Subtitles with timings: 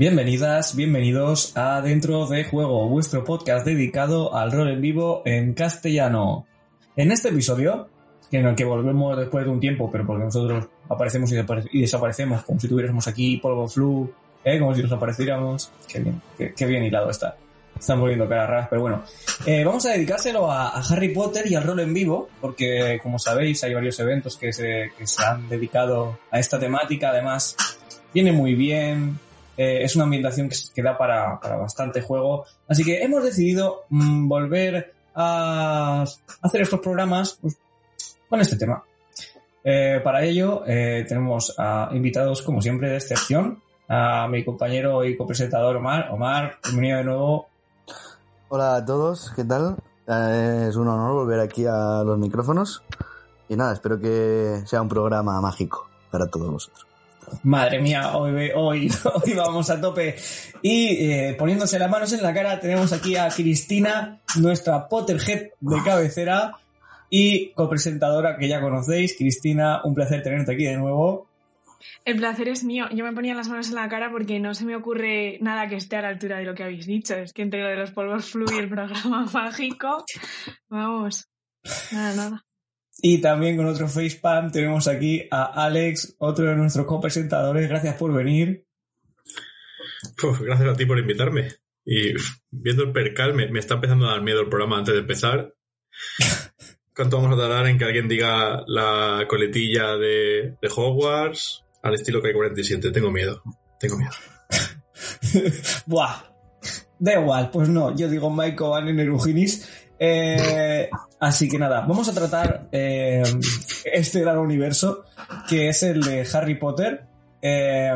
[0.00, 6.46] Bienvenidas, bienvenidos a Dentro de Juego, vuestro podcast dedicado al rol en vivo en castellano.
[6.96, 7.86] En este episodio,
[8.32, 12.58] en el que volvemos después de un tiempo, pero porque nosotros aparecemos y, desaparecemos como
[12.58, 14.10] si tuviéramos aquí polvo flu,
[14.42, 14.58] ¿eh?
[14.58, 15.70] como si nos apareciéramos.
[15.86, 16.22] Qué bien,
[16.56, 17.36] qué, bien hilado está.
[17.78, 19.04] Están volviendo caras raras, pero bueno.
[19.44, 23.62] Eh, vamos a dedicárselo a, Harry Potter y al rol en vivo, porque como sabéis
[23.64, 27.10] hay varios eventos que se, que se han dedicado a esta temática.
[27.10, 27.54] Además,
[28.14, 29.18] viene muy bien,
[29.60, 32.46] eh, es una ambientación que, da para, bastante juego.
[32.66, 36.02] Así que hemos decidido mm, volver a
[36.40, 37.58] hacer estos programas pues,
[38.26, 38.82] con este tema.
[39.62, 43.62] Eh, para ello eh, tenemos a invitados, como siempre, de excepción.
[43.86, 46.08] A mi compañero y copresentador Omar.
[46.10, 47.48] Omar, bienvenido de nuevo.
[48.48, 49.76] Hola a todos, ¿qué tal?
[50.06, 52.82] es un honor volver aquí a los micrófonos.
[53.50, 56.89] Y nada, espero que sea un programa mágico para todos vosotros.
[57.42, 58.90] Madre mía, hoy, hoy,
[59.36, 60.16] vamos a tope.
[60.62, 65.82] Y eh, poniéndose las manos en la cara, tenemos aquí a Cristina, nuestra Potterhead de
[65.82, 66.56] cabecera
[67.08, 69.16] y copresentadora que ya conocéis.
[69.16, 71.28] Cristina, un placer tenerte aquí de nuevo.
[72.04, 72.86] El placer es mío.
[72.92, 75.76] Yo me ponía las manos en la cara porque no se me ocurre nada que
[75.76, 77.14] esté a la altura de lo que habéis dicho.
[77.14, 80.04] Es que entre lo de los polvos flu y el programa mágico,
[80.68, 81.28] vamos,
[81.92, 82.44] nada, nada.
[83.02, 87.68] Y también con otro facepalm tenemos aquí a Alex, otro de nuestros copresentadores.
[87.68, 88.66] Gracias por venir.
[90.40, 91.48] gracias a ti por invitarme.
[91.84, 92.12] Y
[92.50, 95.54] viendo el percal, me, está empezando a dar miedo el programa antes de empezar.
[96.94, 102.92] ¿Cuánto vamos a tardar en que alguien diga la coletilla de, Hogwarts al estilo K47?
[102.92, 103.42] Tengo miedo.
[103.78, 104.12] Tengo miedo.
[105.86, 106.30] Buah.
[106.98, 107.96] Da igual, pues no.
[107.96, 109.66] Yo digo Michael Van en Eruginis
[110.02, 110.88] eh,
[111.18, 113.22] así que nada, vamos a tratar eh,
[113.84, 115.04] este gran universo
[115.46, 117.04] que es el de Harry Potter.
[117.42, 117.92] Eh,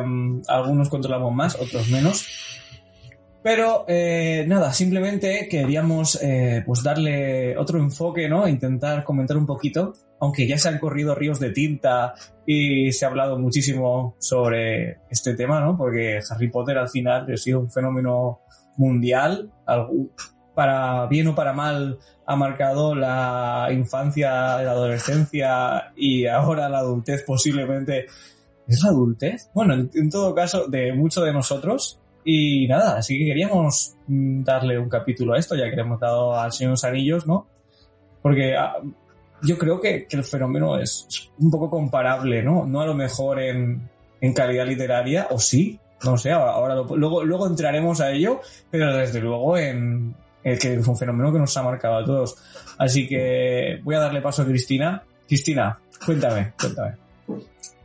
[0.49, 2.27] algunos controlamos más, otros menos.
[3.43, 3.85] Pero
[4.47, 6.19] nada, simplemente queríamos
[6.65, 8.49] pues darle otro enfoque, ¿no?
[8.49, 12.15] Intentar comentar un poquito, aunque ya se han corrido ríos de tinta
[12.47, 15.77] y se ha hablado muchísimo sobre este tema, ¿no?
[15.77, 18.41] Porque Harry Potter al final ha sido un fenómeno
[18.79, 19.53] mundial,
[20.55, 24.31] para bien o para mal ha marcado la infancia,
[24.63, 28.07] la adolescencia y ahora la adultez posiblemente.
[28.67, 29.51] ¿Es la adultez?
[29.53, 32.01] Bueno, en, todo caso, de muchos de nosotros.
[32.25, 36.01] Y nada, así que queríamos mm, darle un capítulo a esto, ya que le hemos
[36.01, 37.47] dado al Señor los Anillos, ¿no?
[38.23, 38.77] Porque ah,
[39.43, 41.07] yo creo que, el fenómeno es
[41.39, 42.65] un poco comparable, ¿no?
[42.65, 43.91] No a lo mejor en,
[44.23, 49.21] en calidad literaria, o sí, no sé, ahora luego, luego entraremos a ello, pero desde
[49.21, 50.15] luego en,
[50.45, 52.37] eh, que es un fenómeno que nos ha marcado a todos.
[52.79, 55.03] Así que voy a darle paso a Cristina.
[55.27, 56.97] Cristina, cuéntame, cuéntame.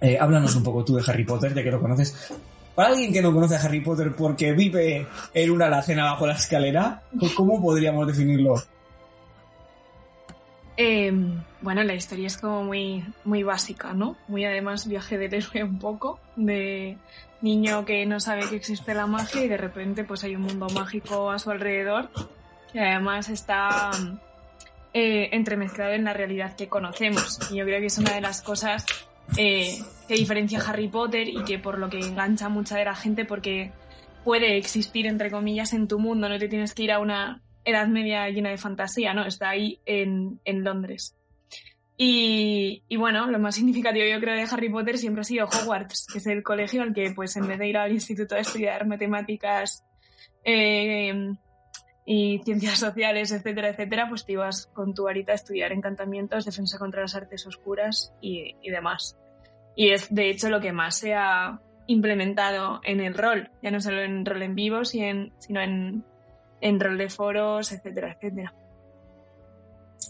[0.02, 2.31] Eh, háblanos un poco tú de Harry Potter, ya que lo conoces.
[2.75, 6.34] Para alguien que no conoce a Harry Potter porque vive en una alacena bajo la
[6.34, 7.03] escalera,
[7.36, 8.56] ¿cómo podríamos definirlo?
[10.78, 14.16] Em, bueno, la historia es como muy, muy básica, ¿no?
[14.29, 16.97] Muy además viaje del héroe un poco, de
[17.41, 20.67] niño que no sabe que existe la magia y de repente pues hay un mundo
[20.70, 22.09] mágico a su alrededor
[22.73, 23.91] y además está
[24.93, 27.39] eh, entremezclado en la realidad que conocemos.
[27.51, 28.85] Y yo creo que es una de las cosas
[29.37, 29.77] eh,
[30.07, 33.25] que diferencia a Harry Potter y que por lo que engancha mucha de la gente
[33.25, 33.71] porque
[34.23, 37.87] puede existir, entre comillas, en tu mundo, no te tienes que ir a una edad
[37.87, 39.25] media llena de fantasía, ¿no?
[39.25, 41.16] Está ahí en, en Londres.
[41.97, 46.07] Y, y, bueno, lo más significativo yo creo de Harry Potter siempre ha sido Hogwarts,
[46.11, 48.87] que es el colegio al que pues en vez de ir al instituto a estudiar
[48.87, 49.83] matemáticas
[50.45, 51.33] eh,
[52.11, 56.79] y ciencias sociales, etcétera, etcétera, pues te ibas con tu varita a estudiar encantamientos, defensa
[56.79, 59.16] contra las artes oscuras y, y demás.
[59.76, 63.79] Y es de hecho lo que más se ha implementado en el rol, ya no
[63.79, 66.03] solo en rol en vivo, sino en,
[66.61, 68.53] en rol de foros, etcétera, etcétera.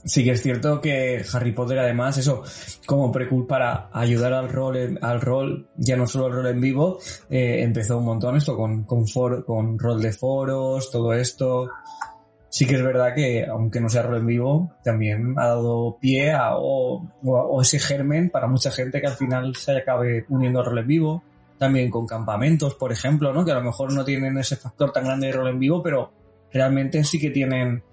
[0.05, 2.43] Sí que es cierto que Harry Potter además eso
[2.85, 6.99] como prequel para ayudar al rol al rol ya no solo al rol en vivo
[7.29, 11.69] eh, empezó un montón esto con con, for- con rol de foros todo esto
[12.49, 16.31] sí que es verdad que aunque no sea rol en vivo también ha dado pie
[16.31, 20.65] a o, o- ese germen para mucha gente que al final se acabe uniendo al
[20.65, 21.23] rol en vivo.
[21.57, 25.03] También con campamentos por ejemplo no que a lo mejor no tienen ese factor tan
[25.05, 26.11] grande de rol en vivo pero
[26.51, 27.83] realmente sí que tienen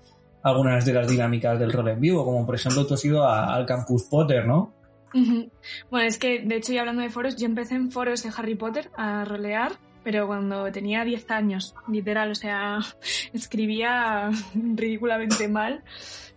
[0.43, 3.53] algunas de las dinámicas del rol en vivo, como por ejemplo tú has ido a-
[3.55, 4.73] al Campus Potter, ¿no?
[5.91, 8.55] Bueno, es que de hecho, y hablando de foros, yo empecé en foros de Harry
[8.55, 9.73] Potter a rolear,
[10.07, 12.79] pero cuando tenía 10 años, literal, o sea,
[13.33, 15.83] escribía ridículamente mal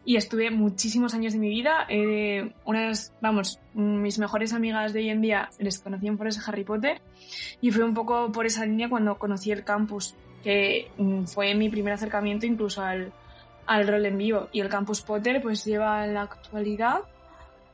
[0.04, 1.86] y estuve muchísimos años de mi vida.
[1.88, 6.42] Eh, unas, vamos, mis mejores amigas de hoy en día les conocí en foros de
[6.48, 7.00] Harry Potter
[7.62, 11.70] y fue un poco por esa línea cuando conocí el campus, que mm, fue mi
[11.70, 13.14] primer acercamiento incluso al,
[13.68, 14.50] al rol en vivo.
[14.52, 17.02] Y el campus Potter pues lleva en la actualidad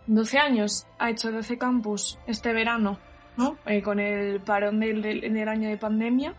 [0.07, 2.99] 12 años, ha hecho 12 campus este verano,
[3.37, 3.57] ¿no?
[3.65, 6.33] Eh, con el parón del, del- año de pandemia.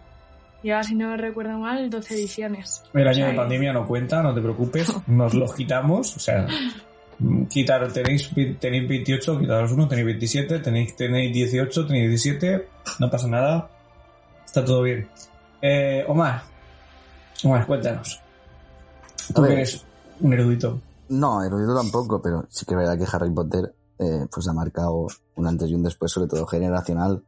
[0.62, 2.82] Lleva, si no me recuerdo mal, 12 ediciones.
[2.94, 6.18] El O año sea, de pandemia no cuenta, no te preocupes, nos los quitamos, o
[6.18, 6.46] sea,
[7.48, 12.68] quitar, tenéis, tenéis 28, quitaros uno, tenéis 27, tenéis, tenéis 18, tenéis 17,
[12.98, 13.68] no pasa nada,
[14.44, 15.06] está todo bien.
[15.62, 16.42] Eh, Omar,
[17.44, 18.20] Omar, cuéntanos.
[19.34, 19.84] Tú eres
[20.20, 20.80] un erudito.
[21.08, 25.06] No, erudito tampoco, pero sí que es verdad que Harry Potter eh, pues ha marcado
[25.36, 27.24] un antes y un después, sobre todo generacional,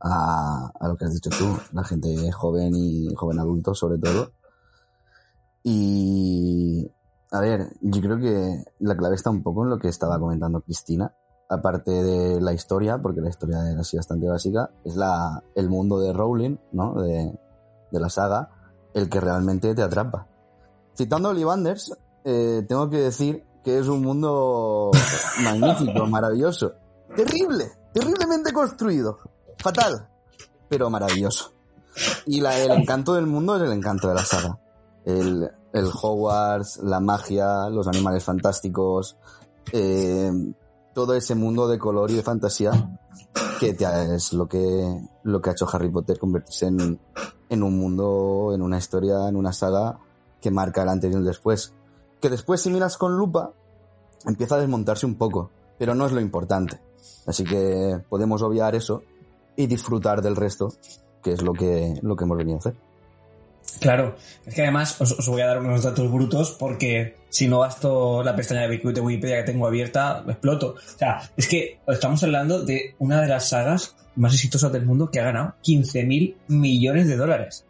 [0.00, 4.32] a, a lo que has dicho tú, la gente joven y joven adulto sobre todo.
[5.62, 6.90] Y
[7.30, 10.62] a ver, yo creo que la clave está un poco en lo que estaba comentando
[10.62, 11.14] Cristina,
[11.48, 16.00] aparte de la historia, porque la historia era así bastante básica, es la, el mundo
[16.00, 17.00] de Rowling, ¿no?
[17.02, 17.38] De,
[17.90, 18.50] de la saga,
[18.94, 20.26] el que realmente te atrapa.
[20.96, 21.92] Citando a Ollivanders,
[22.24, 24.90] eh, tengo que decir que es un mundo
[25.42, 26.72] magnífico, maravilloso.
[27.14, 29.18] Terrible, terriblemente construido.
[29.58, 30.08] Fatal,
[30.68, 31.52] pero maravilloso.
[32.26, 34.58] Y la- el encanto del mundo es el encanto de la saga.
[35.04, 39.16] El, el Hogwarts, la magia, los animales fantásticos,
[39.72, 40.30] eh,
[40.94, 42.70] todo ese mundo de color y de fantasía
[43.58, 46.98] que te- es lo que, lo que ha hecho Harry Potter convertirse en,
[47.48, 49.98] en un mundo, en una historia, en una saga
[50.40, 51.74] que marca el antes y el después.
[52.20, 53.52] Que después si miras con lupa,
[54.26, 56.80] empieza a desmontarse un poco, pero no es lo importante.
[57.26, 59.02] Así que podemos obviar eso
[59.56, 60.72] y disfrutar del resto,
[61.22, 62.74] que es lo que, lo que hemos venido a hacer.
[63.78, 68.22] Claro, es que además os, voy a dar unos datos brutos porque si no gasto
[68.22, 70.74] la pestaña de Wikipedia que tengo abierta, exploto.
[70.74, 75.10] O sea, es que estamos hablando de una de las sagas más exitosas del mundo
[75.10, 77.64] que ha ganado 15.000 millones de dólares.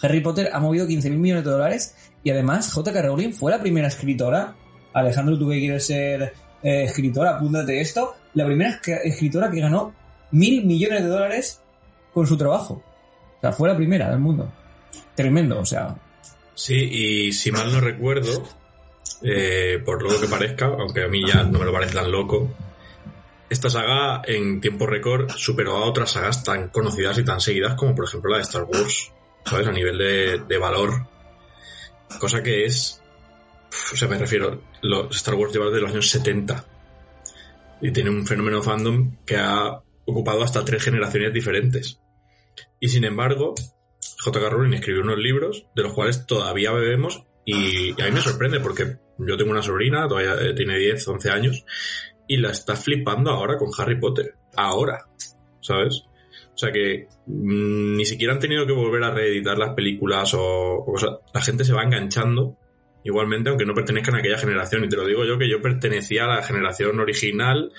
[0.00, 1.94] Harry Potter ha movido 15.000 millones de dólares
[2.26, 3.02] y además J.K.
[3.02, 4.52] Rowling fue la primera escritora.
[4.92, 8.16] Alejandro, tú que quieres ser eh, escritora, apúntate esto.
[8.34, 9.94] La primera escri- escritora que ganó
[10.32, 11.60] mil millones de dólares
[12.12, 12.82] con su trabajo.
[13.36, 14.52] O sea, fue la primera del mundo.
[15.14, 15.94] Tremendo, o sea.
[16.56, 18.42] Sí, y si mal no recuerdo,
[19.22, 22.48] eh, por lo que parezca, aunque a mí ya no me lo parece tan loco,
[23.48, 27.94] esta saga en tiempo récord superó a otras sagas tan conocidas y tan seguidas como
[27.94, 29.12] por ejemplo la de Star Wars,
[29.44, 29.68] ¿sabes?
[29.68, 31.06] A nivel de valor.
[32.20, 33.02] Cosa que es...
[33.92, 36.64] O sea, me refiero, los Star Wars lleva desde los años 70
[37.82, 42.00] y tiene un fenómeno fandom que ha ocupado hasta tres generaciones diferentes.
[42.80, 43.54] Y sin embargo,
[44.24, 44.48] J.K.
[44.48, 48.96] Rowling escribió unos libros de los cuales todavía bebemos y, a mí me sorprende porque
[49.18, 51.64] yo tengo una sobrina, todavía eh, tiene 10, 11 años
[52.26, 54.34] y la está flipando ahora con Harry Potter.
[54.56, 55.06] Ahora,
[55.60, 56.04] ¿sabes?
[56.56, 60.76] O sea que mm, ni siquiera han tenido que volver a reeditar las películas o,
[60.76, 61.10] o cosas.
[61.34, 62.56] La gente se va enganchando
[63.04, 64.84] igualmente, aunque no pertenezcan a aquella generación.
[64.84, 67.72] Y te lo digo yo que yo pertenecía a la generación original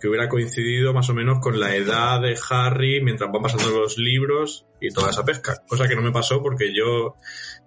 [0.00, 3.98] que hubiera coincidido más o menos con la edad de Harry mientras van pasando los
[3.98, 5.62] libros y toda esa pesca.
[5.68, 7.14] Cosa que no me pasó porque yo,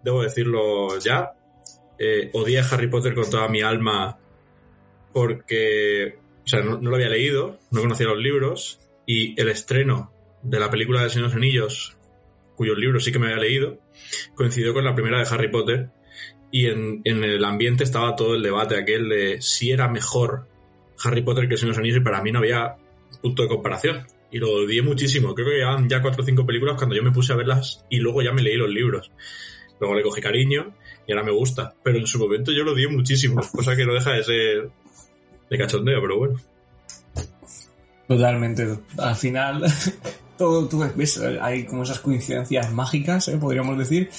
[0.04, 1.32] debo decirlo ya,
[1.98, 4.20] eh, odié a Harry Potter con toda mi alma
[5.14, 10.12] porque, o sea, no, no lo había leído, no conocía los libros y el estreno
[10.44, 11.98] de la película de Señor Anillos,
[12.56, 13.80] cuyos libros sí que me había leído,
[14.36, 15.90] coincidió con la primera de Harry Potter
[16.52, 20.48] y en, en el ambiente estaba todo el debate aquel de si era mejor
[21.04, 22.76] Harry Potter que Señor de los Anillos y para mí no había
[23.22, 24.06] punto de comparación.
[24.30, 25.34] Y lo odié muchísimo.
[25.34, 28.00] Creo que llevaban ya cuatro o cinco películas cuando yo me puse a verlas y
[28.00, 29.12] luego ya me leí los libros.
[29.80, 30.76] Luego le cogí cariño
[31.08, 31.76] y ahora me gusta.
[31.84, 34.70] Pero en su momento yo lo odié muchísimo, cosa que no deja de ser
[35.50, 36.40] de cachondeo, pero bueno.
[38.08, 38.80] Totalmente.
[38.98, 39.64] Al final,
[40.38, 43.38] todo tú ves, hay como esas coincidencias mágicas, ¿eh?
[43.38, 44.10] podríamos decir.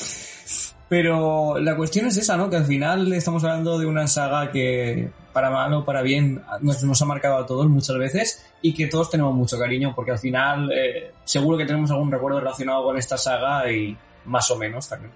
[0.88, 2.48] Pero la cuestión es esa, ¿no?
[2.48, 6.82] Que al final estamos hablando de una saga que, para mal o para bien, nos,
[6.82, 10.18] nos ha marcado a todos muchas veces y que todos tenemos mucho cariño, porque al
[10.18, 14.88] final eh, seguro que tenemos algún recuerdo relacionado con esta saga y más o menos
[14.88, 15.12] también.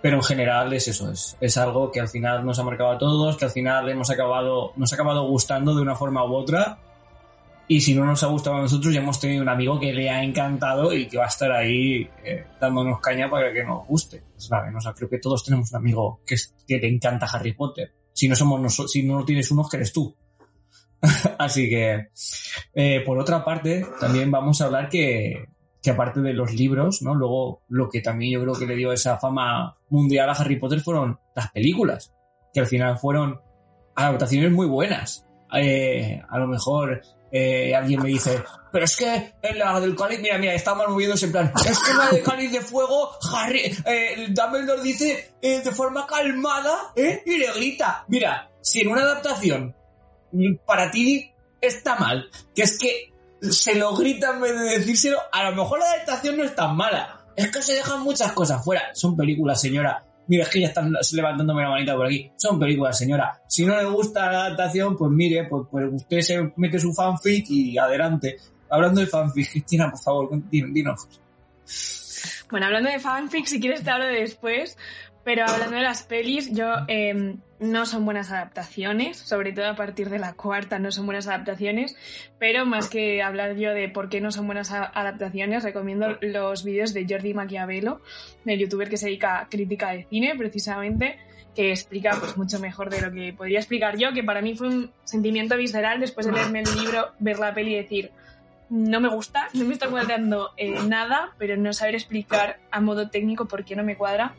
[0.00, 2.98] Pero en general es eso, es, es algo que al final nos ha marcado a
[2.98, 6.78] todos, que al final hemos acabado, nos ha acabado gustando de una forma u otra
[7.72, 10.10] y si no nos ha gustado a nosotros, ya hemos tenido un amigo que le
[10.10, 14.22] ha encantado y que va a estar ahí eh, dándonos caña para que nos guste.
[14.36, 14.74] ¿sabes?
[14.76, 16.36] O sea, creo que todos tenemos un amigo que,
[16.68, 17.94] le encanta Harry Potter.
[18.12, 20.14] Si no somos nosotros, si no tienes uno, que eres tú.
[21.38, 22.08] Así que,
[22.74, 25.48] eh, por otra parte, también vamos a hablar que,
[25.82, 27.14] que aparte de los libros, ¿no?
[27.14, 30.80] Luego, lo que también yo creo que le dio esa fama mundial a Harry Potter
[30.80, 32.12] fueron las películas,
[32.52, 33.40] que al final fueron
[33.94, 35.26] adaptaciones muy buenas.
[35.54, 40.20] Eh, a lo mejor eh, alguien me dice, pero es que en la del cáliz,
[40.20, 43.74] mira, mira, estamos moviéndose en plan, es que en la del cáliz de fuego, Harry,
[43.86, 47.22] eh, Dumbledore dice eh, de forma calmada, ¿eh?
[47.24, 49.74] Y le grita, mira, si en una adaptación
[50.32, 55.18] mm, para ti está mal, que es que se lo grita en vez de decírselo,
[55.32, 57.18] a lo mejor la adaptación no es tan mala.
[57.34, 58.94] Es que se dejan muchas cosas fuera.
[58.94, 60.04] Son películas, señora.
[60.28, 62.30] Mira, es que ya están levantándome la manita por aquí.
[62.36, 63.40] Son películas, señora.
[63.48, 67.46] Si no le gusta la adaptación, pues mire, pues, pues usted se mete su fanfic
[67.50, 68.36] y adelante.
[68.70, 71.06] Hablando de fanfic, Cristina, por favor, din- dinos.
[72.50, 74.76] Bueno, hablando de fanfic, si quieres te hablo de después,
[75.24, 80.10] pero hablando de las pelis, yo eh, no son buenas adaptaciones, sobre todo a partir
[80.10, 81.96] de la cuarta no son buenas adaptaciones,
[82.38, 86.92] pero más que hablar yo de por qué no son buenas adaptaciones, recomiendo los vídeos
[86.92, 88.00] de Jordi Maquiavelo,
[88.44, 91.18] del youtuber que se dedica a crítica de cine, precisamente,
[91.54, 94.68] que explica pues mucho mejor de lo que podría explicar yo, que para mí fue
[94.68, 98.10] un sentimiento visceral después de leerme el libro, ver la peli y decir,
[98.72, 103.10] no me gusta, no me está cuadrando eh, nada, pero no saber explicar a modo
[103.10, 104.32] técnico por qué no me cuadra,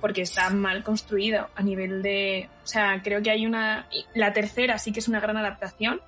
[0.00, 2.48] porque está mal construido a nivel de...
[2.64, 3.86] O sea, creo que hay una...
[4.12, 6.00] La tercera sí que es una gran adaptación,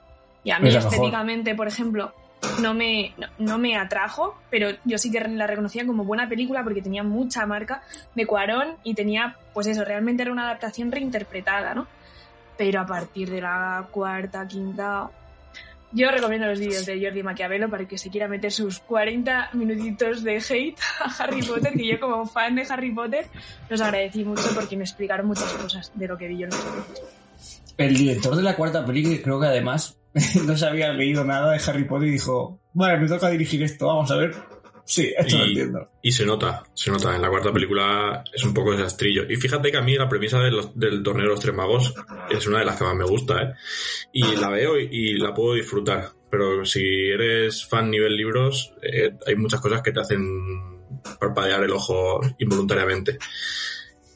[0.43, 0.93] y a mí mejor.
[0.93, 2.13] estéticamente, por ejemplo,
[2.61, 6.65] no me, no, no me atrajo, pero yo sí que la reconocía como buena película
[6.65, 7.83] porque tenía mucha marca
[8.17, 11.87] de Cuarón y tenía, pues eso, realmente era una adaptación reinterpretada, ¿no?
[12.57, 15.09] Pero a partir de la cuarta, quinta,
[15.93, 20.23] yo recomiendo los vídeos de Jordi Maquiavelo para que se quiera meter sus 40 minutitos
[20.23, 23.27] de hate a Harry Potter, que yo como fan de Harry Potter
[23.69, 26.65] los agradecí mucho porque me explicaron muchas cosas de lo que vi yo en los
[26.65, 27.03] vídeos.
[27.79, 29.99] El director de la cuarta película, creo que además
[30.45, 33.87] no se había leído nada de Harry Potter y dijo, vale, me toca dirigir esto,
[33.87, 34.35] vamos a ver.
[34.91, 35.91] Sí, esto lo Y- entiendo.
[36.01, 37.15] Y se nota, se nota.
[37.15, 39.25] En la cuarta película es un poco desastrillo.
[39.31, 41.95] Y fíjate que a mí la premisa de los- del torneo de los tres magos
[42.31, 43.53] es una de las que más me gusta, ¿eh?
[44.15, 46.09] Y la veo y, y la puedo disfrutar.
[46.31, 46.81] Pero si
[47.11, 50.25] eres fan nivel libros, eh, hay muchas cosas que te hacen
[51.21, 53.19] parpadear el ojo involuntariamente.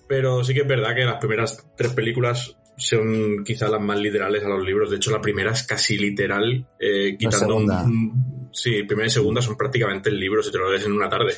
[0.09, 4.43] Pero sí que es verdad que las primeras tres películas son quizás las más literales
[4.45, 4.91] a los libros.
[4.91, 9.57] De hecho, la primera es casi literal, eh, quitando un- Sí, primera y segunda son
[9.57, 11.35] prácticamente el libro si te lo lees en una tarde.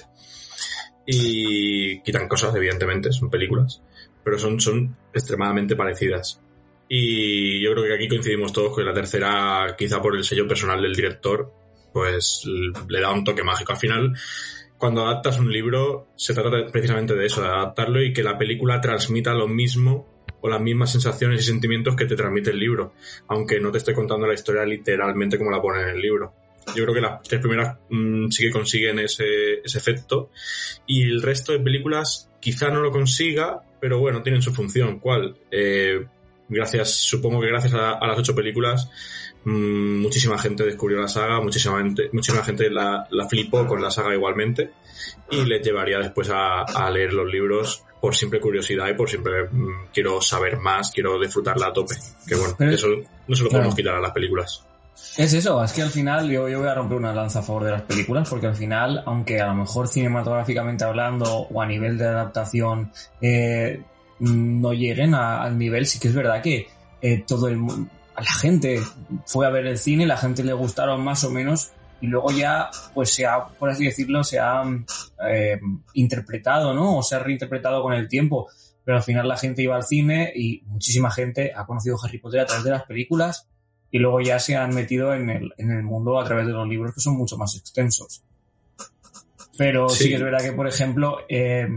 [1.06, 3.82] Y quitan cosas, evidentemente, son películas.
[4.22, 6.40] Pero son, son extremadamente parecidas.
[6.88, 10.82] Y yo creo que aquí coincidimos todos que la tercera, quizá por el sello personal
[10.82, 11.52] del director,
[11.92, 12.42] pues
[12.88, 13.72] le da un toque mágico.
[13.72, 14.12] Al final,
[14.76, 18.80] cuando adaptas un libro, se trata precisamente de eso, de adaptarlo y que la película
[18.80, 22.92] transmita lo mismo o las mismas sensaciones y sentimientos que te transmite el libro,
[23.28, 26.34] aunque no te esté contando la historia literalmente como la pone en el libro.
[26.74, 30.30] Yo creo que las tres primeras mm, sí que consiguen ese, ese efecto
[30.86, 34.98] y el resto de películas quizá no lo consiga, pero bueno, tienen su función.
[34.98, 35.36] ¿Cuál?
[35.50, 36.04] Eh,
[36.48, 38.90] gracias, supongo que gracias a, a las ocho películas,
[39.44, 43.90] mm, muchísima gente descubrió la saga, muchísima gente, muchísima gente la, la flipó con la
[43.90, 44.70] saga igualmente
[45.30, 49.44] y les llevaría después a, a leer los libros por simple curiosidad y por siempre
[49.50, 51.94] mm, quiero saber más, quiero disfrutarla a tope.
[52.28, 53.62] Que bueno, Pero- eso no se lo claro.
[53.62, 54.62] podemos quitar a las películas.
[55.16, 57.70] Es eso, es que al final yo, voy a romper una lanza a favor de
[57.72, 62.06] las películas, porque al final, aunque a lo mejor cinematográficamente hablando o a nivel de
[62.06, 63.82] adaptación eh,
[64.20, 66.68] no lleguen al nivel, sí que es verdad que
[67.00, 67.60] eh, todo el
[68.14, 68.80] a la gente
[69.26, 72.70] fue a ver el cine, la gente le gustaron más o menos y luego ya,
[72.92, 74.62] pues se ha, por así decirlo, se ha
[75.28, 75.58] eh,
[75.94, 76.98] interpretado, ¿no?
[76.98, 78.48] O se ha reinterpretado con el tiempo.
[78.84, 82.40] Pero al final la gente iba al cine y muchísima gente ha conocido Harry Potter
[82.40, 83.48] a través de las películas
[83.94, 86.66] y luego ya se han metido en el, en el mundo a través de los
[86.66, 88.24] libros que son mucho más extensos.
[89.56, 90.08] Pero sí, Sí.
[90.08, 91.68] que es verdad que, por ejemplo, eh,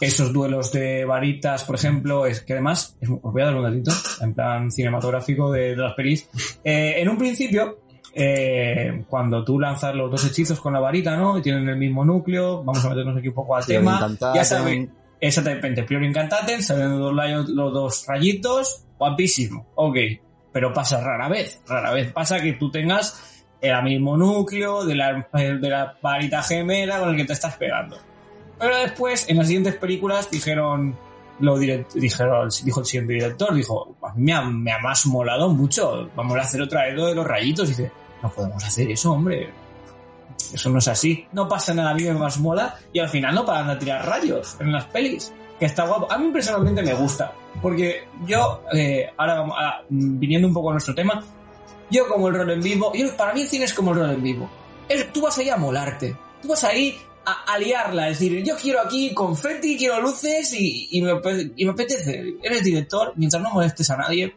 [0.00, 3.62] esos duelos de varitas, por ejemplo, es que además, es- os voy a dar un
[3.62, 3.92] datito,
[4.22, 6.28] en plan cinematográfico de, de las pelis.
[6.64, 7.78] Eh, en un principio,
[8.12, 11.38] eh, cuando tú lanzas los dos hechizos con la varita, ¿no?
[11.38, 14.00] Y tienen el mismo núcleo, vamos a meternos aquí un poco al tema.
[14.34, 17.14] Ya saben, exactamente, Priori Incantaten, salen los
[17.50, 19.96] los dos rayitos, guapísimo, ok.
[20.52, 25.26] Pero pasa rara vez, rara vez pasa que tú tengas el mismo núcleo de la,
[25.32, 27.96] de la varita gemela con el que te estás pegando.
[28.58, 30.96] Pero después, en las siguientes películas, dijeron,
[31.40, 35.06] lo direct- dijeron, dijo el siguiente director, dijo, "A mí me ha, me ha más
[35.06, 37.66] molado mucho, vamos a hacer otra vez lo de los rayitos.
[37.68, 37.90] Y dice,
[38.22, 39.50] no podemos hacer eso, hombre.
[40.52, 41.26] Eso no es así.
[41.32, 44.06] No pasa nada, a mí me más mola y al final no paran de tirar
[44.06, 45.32] rayos en las pelis.
[45.62, 46.10] Que está guapo.
[46.10, 47.32] A mí personalmente me gusta.
[47.62, 51.24] Porque yo, eh, ahora a- viniendo un poco a nuestro tema,
[51.88, 54.10] yo como el rol en vivo, yo, para mí el cine es como el rol
[54.10, 54.50] en vivo.
[55.12, 56.16] Tú vas ahí a molarte.
[56.40, 58.06] Tú vas ahí a, a liarla.
[58.06, 62.34] Decir, yo quiero aquí confeti, quiero luces y, me, apetece.
[62.42, 64.34] Eres director, mientras no molestes a nadie.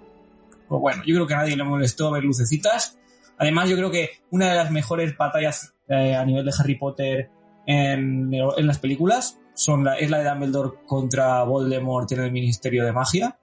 [0.69, 2.99] Pues bueno, yo creo que a nadie le molestó ver lucecitas.
[3.39, 7.31] Además, yo creo que una de las mejores batallas eh, a nivel de Harry Potter
[7.65, 8.29] en
[8.67, 13.37] las películas son la, es la de Dumbledore contra Voldemort en el Ministerio de Magia.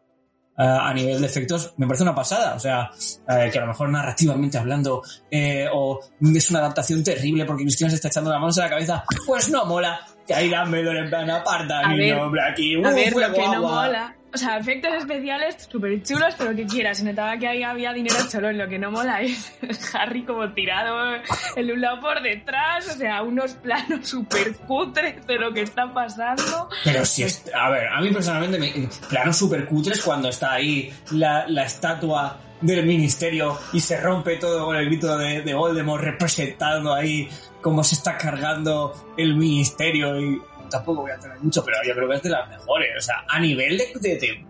[0.59, 2.55] Eh, a nivel de efectos, me parece una pasada.
[2.55, 2.91] O sea,
[3.29, 7.91] eh, que a lo mejor narrativamente hablando, eh, o es una adaptación terrible porque Cristina
[7.91, 10.01] se está echando las manos a la cabeza, pues no mola.
[10.27, 12.77] Que ahí Dumbledore en plan aparta, A niño, aquí.
[12.77, 13.87] A uh, ver, lo que no agua".
[13.87, 14.17] mola.
[14.35, 16.99] O sea, efectos especiales súper chulos, pero que quieras.
[16.99, 18.51] Se notaba que ahí había dinero cholo.
[18.53, 19.53] Lo que no mola es
[19.95, 21.17] Harry como tirado
[21.57, 22.89] el un lado por detrás.
[22.89, 26.69] O sea, unos planos súper cutres de lo que está pasando.
[26.85, 27.45] Pero si es.
[27.55, 28.89] A ver, a mí personalmente me.
[29.09, 34.67] Planos super cutres cuando está ahí la, la estatua del ministerio y se rompe todo
[34.67, 37.29] con el grito de, de Voldemort representando ahí
[37.61, 40.41] cómo se está cargando el ministerio y
[40.73, 42.89] tampoco voy a tener mucho, pero yo creo que es de las mejores.
[42.99, 44.45] O sea, a nivel de, de, de,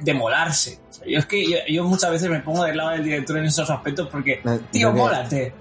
[0.00, 0.80] de molarse.
[0.88, 3.36] O sea, yo es que yo, yo muchas veces me pongo del lado del director
[3.36, 5.52] en esos aspectos porque, Eh, tío, mólate.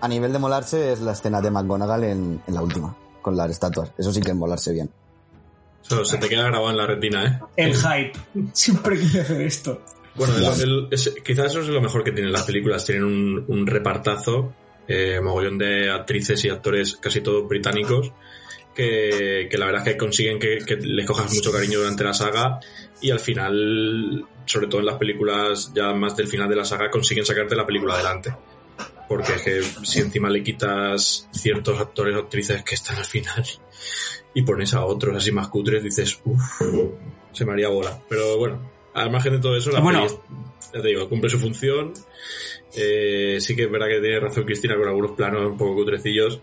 [0.00, 3.50] A nivel de molarse es la escena de McGonagall en, en la última, con las
[3.50, 3.92] estatuas.
[3.96, 4.90] Eso sí que es molarse bien.
[5.82, 7.40] Eso se te queda grabado en la retina, ¿eh?
[7.56, 8.12] El hype.
[8.52, 9.82] Siempre quise hacer esto.
[10.14, 12.84] Bueno, el- el- es- quizás eso es lo mejor que tienen las películas.
[12.86, 14.52] Tienen un, un repartazo,
[14.86, 18.12] eh, mogollón de actrices y actores, casi todos británicos,
[18.74, 22.14] que, que la verdad es que consiguen que, que les cojas mucho cariño durante la
[22.14, 22.60] saga
[23.00, 26.90] y al final, sobre todo en las películas ya más del final de la saga,
[26.90, 28.34] consiguen sacarte la película adelante.
[29.08, 33.44] Porque es que si encima le quitas ciertos actores o actrices que están al final
[34.32, 36.62] y pones a otros así más cutres, dices, uff,
[37.32, 38.00] se me haría bola.
[38.08, 40.06] Pero bueno, al margen de todo eso, la Bueno.
[40.06, 40.18] peli,
[40.72, 41.92] ya te digo, cumple su función.
[42.74, 46.40] Eh, sí que es verdad que tiene razón Cristina con algunos planos un poco cutrecillos.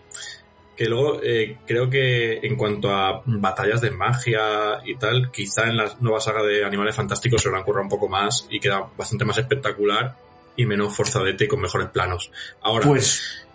[0.82, 5.76] Que luego eh, creo que en cuanto a batallas de magia y tal, quizá en
[5.76, 8.90] la nueva saga de Animales Fantásticos se lo han currado un poco más y queda
[8.98, 10.16] bastante más espectacular
[10.56, 12.32] y menos forzadete y con mejores planos.
[12.62, 13.46] Ahora, Pues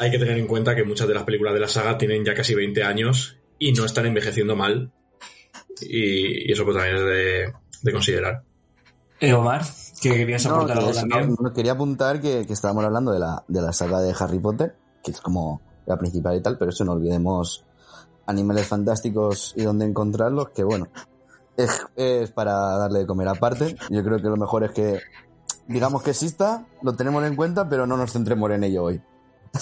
[0.00, 2.34] hay que tener en cuenta que muchas de las películas de la saga tienen ya
[2.34, 4.90] casi 20 años y no están envejeciendo mal.
[5.80, 8.42] Y, y eso pues también es de, de considerar.
[9.20, 9.62] Eh, Omar,
[10.02, 11.28] que querías No, aportar que algo también.
[11.30, 14.40] no, no, quería apuntar que, que estábamos hablando de la, de la saga de Harry
[14.40, 17.64] Potter, que es como la principal y tal, pero eso no olvidemos
[18.26, 20.88] animales fantásticos y dónde encontrarlos, que bueno,
[21.56, 23.76] es, es para darle de comer aparte.
[23.90, 25.00] Yo creo que lo mejor es que
[25.66, 29.02] digamos que exista, lo tenemos en cuenta, pero no nos centremos en ello hoy.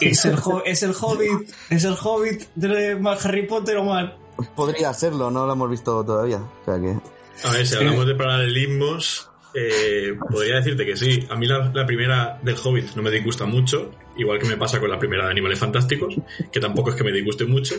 [0.01, 4.17] Es el, es el Hobbit, es el Hobbit de Harry Potter, Omar.
[4.57, 6.39] Podría serlo, no lo hemos visto todavía.
[6.39, 6.99] O sea que.
[7.47, 11.27] A ver, si hablamos de paralelismos, eh, podría decirte que sí.
[11.31, 14.81] A mí la, la primera del Hobbit no me disgusta mucho, igual que me pasa
[14.81, 16.15] con la primera de Animales Fantásticos,
[16.51, 17.77] que tampoco es que me disguste mucho,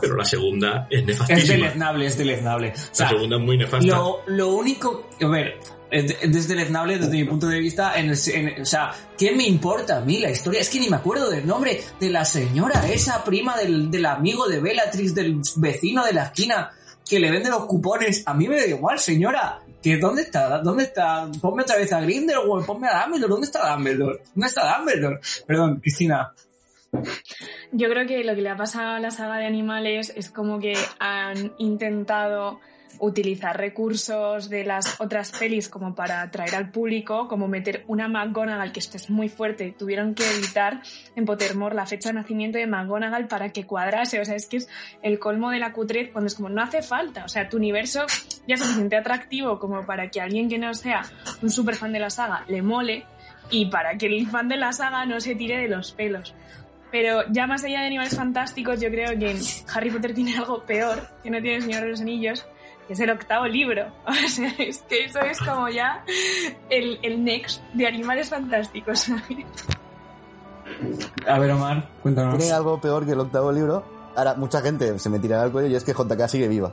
[0.00, 1.54] pero la segunda es Es nefastísima.
[1.54, 2.68] deleznable, es deleznable.
[2.76, 3.86] O La segunda es muy nefasta.
[3.86, 5.08] lo, lo único.
[5.20, 5.58] A ver,
[5.90, 7.98] es es deleznable desde mi punto de vista.
[7.98, 10.60] En el- en- o sea, ¿qué me importa a mí la historia?
[10.60, 14.48] Es que ni me acuerdo del nombre de la señora, esa prima del, del amigo
[14.48, 16.70] de Bellatrix, del vecino de la esquina,
[17.08, 18.22] que le vende los cupones.
[18.26, 19.60] A mí me da igual, señora.
[19.82, 20.58] ¿Que ¿Dónde está?
[20.58, 21.28] ¿Dónde está?
[21.40, 23.30] Ponme otra vez a Grindelwald, ponme a Dumbledore.
[23.30, 24.22] ¿Dónde está Dumbledore?
[24.34, 25.20] ¿Dónde está Dumbledore?
[25.46, 26.32] Perdón, Cristina.
[27.72, 30.60] Yo creo que lo que le ha pasado a la saga de animales es como
[30.60, 32.60] que han intentado
[33.02, 38.70] utilizar recursos de las otras pelis como para atraer al público, como meter una McGonagall
[38.70, 39.74] que esto es muy fuerte.
[39.76, 40.80] Tuvieron que editar
[41.16, 44.20] en Pottermore la fecha de nacimiento de McGonagall para que cuadrase.
[44.20, 44.68] O sea, es que es
[45.02, 47.24] el colmo de la cutrez cuando es como no hace falta.
[47.24, 48.06] O sea, tu universo
[48.46, 51.02] ya es suficiente atractivo como para que alguien que no sea
[51.42, 53.04] un super fan de la saga le mole
[53.50, 56.36] y para que el fan de la saga no se tire de los pelos.
[56.92, 59.36] Pero ya más allá de animales fantásticos, yo creo que
[59.74, 62.46] Harry Potter tiene algo peor, que no tiene el Señor de los Anillos,
[62.92, 63.86] es el octavo libro.
[64.06, 66.04] O sea, es que eso es como ya
[66.70, 69.00] el, el next de animales fantásticos.
[69.00, 69.24] ¿sabes?
[71.26, 72.38] A ver, Omar, cuéntanos.
[72.38, 73.84] Tiene algo peor que el octavo libro.
[74.16, 76.72] Ahora, mucha gente se me tirará al cuello y es que JK sigue viva.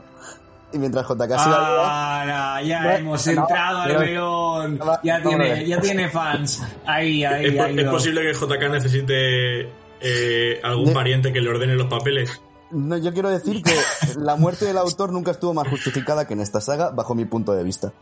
[0.72, 4.78] Y mientras JK siga viva, Ahora, ya hemos no, entrado al melón.
[4.78, 6.62] Va- Ya tiene, ya tiene fans.
[6.86, 7.78] Ahí, ahí, ¿Es, po- ahí.
[7.78, 7.90] es no.
[7.90, 9.60] posible que JK necesite
[10.00, 12.40] eh, algún pariente que le ordene los papeles?
[12.70, 13.74] No, yo quiero decir que
[14.18, 17.52] la muerte del autor nunca estuvo más justificada que en esta saga, bajo mi punto
[17.52, 17.92] de vista.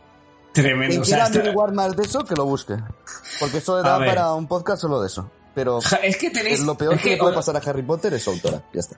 [0.53, 0.89] Tremendo.
[0.89, 2.75] Quien O sea, quiera esto- averiguar más de eso, que lo busque.
[3.39, 5.29] Porque eso da para un podcast solo de eso.
[5.55, 6.59] Pero Ja, es que tenéis.
[6.61, 8.63] lo peor es que, le puede pasar a Harry Potter es su autora.
[8.73, 8.95] Ya está.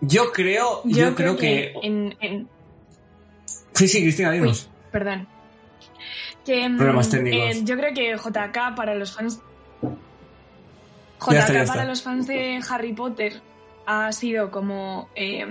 [0.00, 1.72] Yo creo, yo, creo, que.
[1.82, 2.48] en, en-
[3.72, 4.68] Sí, sí, Cristina, Uy, dinos.
[4.90, 5.28] perdón.
[6.44, 7.56] Que, mm, Problemas técnicos.
[7.56, 9.40] eh, yo creo que JK para los fans.
[9.82, 11.74] Ya está, JK ya está.
[11.74, 13.40] para los fans de Harry Potter
[13.86, 15.08] ha sido como.
[15.14, 15.46] eh,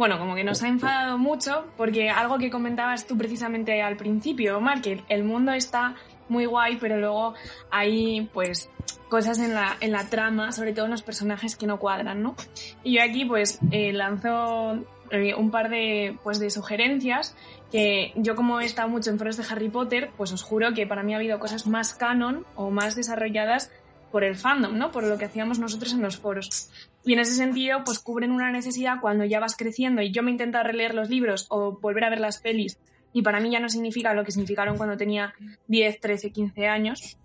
[0.00, 4.56] bueno, como que nos ha enfadado mucho, porque algo que comentabas tú precisamente al principio,
[4.56, 5.94] Omar, que el mundo está
[6.30, 7.34] muy guay, pero luego
[7.70, 8.70] hay pues
[9.10, 12.34] cosas en la, en la trama, sobre todo en los personajes que no cuadran, ¿no?
[12.82, 14.78] Y yo aquí pues eh, lanzo
[15.10, 17.36] eh, un par de, pues, de sugerencias
[17.70, 20.86] que yo como he estado mucho en foros de Harry Potter, pues os juro que
[20.86, 23.70] para mí ha habido cosas más canon o más desarrolladas
[24.10, 24.90] por el fandom, ¿no?
[24.90, 26.70] Por lo que hacíamos nosotros en los foros.
[27.04, 30.30] Y en ese sentido, pues cubren una necesidad cuando ya vas creciendo y yo me
[30.30, 32.78] he intentado releer los libros o volver a ver las pelis
[33.12, 35.34] y para mí ya no significa lo que significaron cuando tenía
[35.68, 37.18] 10, 13, 15 años,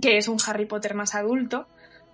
[0.00, 1.68] que es un Harry Potter más adulto.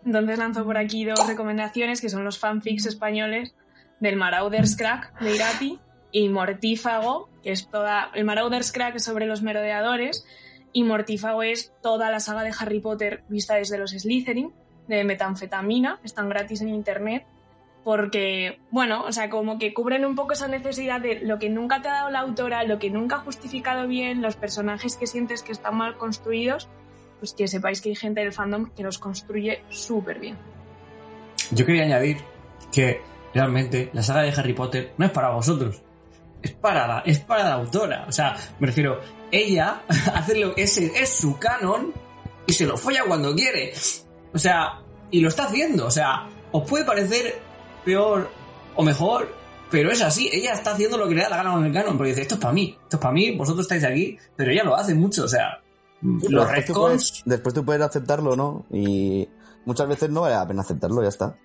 [0.05, 3.55] Entonces lanzo por aquí dos recomendaciones que son los fanfics españoles
[4.01, 5.79] del Marauders Crack de Irati
[6.13, 8.11] y Mortífago, que es toda.
[8.15, 10.27] El Marauders Crack es sobre los merodeadores
[10.73, 14.53] y Mortífago es toda la saga de Harry Potter vista desde los Slytherin,
[14.89, 17.27] de metanfetamina, están gratis en internet.
[17.85, 21.81] Porque, bueno, o sea, como que cubren un poco esa necesidad de lo que nunca
[21.83, 25.43] te ha dado la autora, lo que nunca ha justificado bien, los personajes que sientes
[25.43, 26.69] que están mal construidos,
[27.21, 30.37] pues que sepáis que hay gente del fandom que los construye súper bien.
[31.53, 32.19] Yo quería añadir
[32.73, 33.01] que
[33.33, 35.83] realmente la saga de Harry Potter no es para vosotros.
[36.43, 38.05] Es para la, es para la autora.
[38.09, 39.83] O sea, me refiero, ella
[40.15, 41.93] hace lo ese es su canon
[42.47, 43.73] y se lo folla cuando quiere.
[44.33, 45.87] O sea, y lo está haciendo.
[45.87, 47.41] O sea, os puede parecer
[47.85, 48.29] peor
[48.75, 49.35] o mejor,
[49.71, 50.29] pero es así.
[50.33, 52.35] Ella está haciendo lo que le da la gana con el canon, porque dice, esto
[52.35, 55.25] es para mí, esto es para mí, vosotros estáis aquí, pero ella lo hace mucho.
[55.25, 55.61] O sea,
[56.03, 56.75] los después, tú retcons...
[56.75, 58.65] puedes, después tú puedes aceptarlo no.
[58.71, 59.29] Y
[59.65, 61.37] muchas veces no vale la pena aceptarlo, ya está.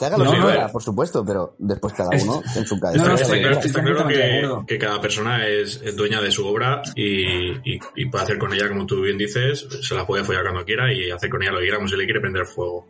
[0.00, 2.74] Que haga lo No, que no, quiera, por supuesto, pero después cada uno en su
[2.76, 3.04] No, cabeza.
[3.06, 7.50] no, está, estoy- claro, está claro que, cada persona es, dueña de su obra y,
[7.74, 10.64] y- y puede hacer con ella, como tú bien dices, se la puede follar cuando
[10.64, 12.86] quiera y hacer con ella lo que quiera, como si le quiere prender fuego.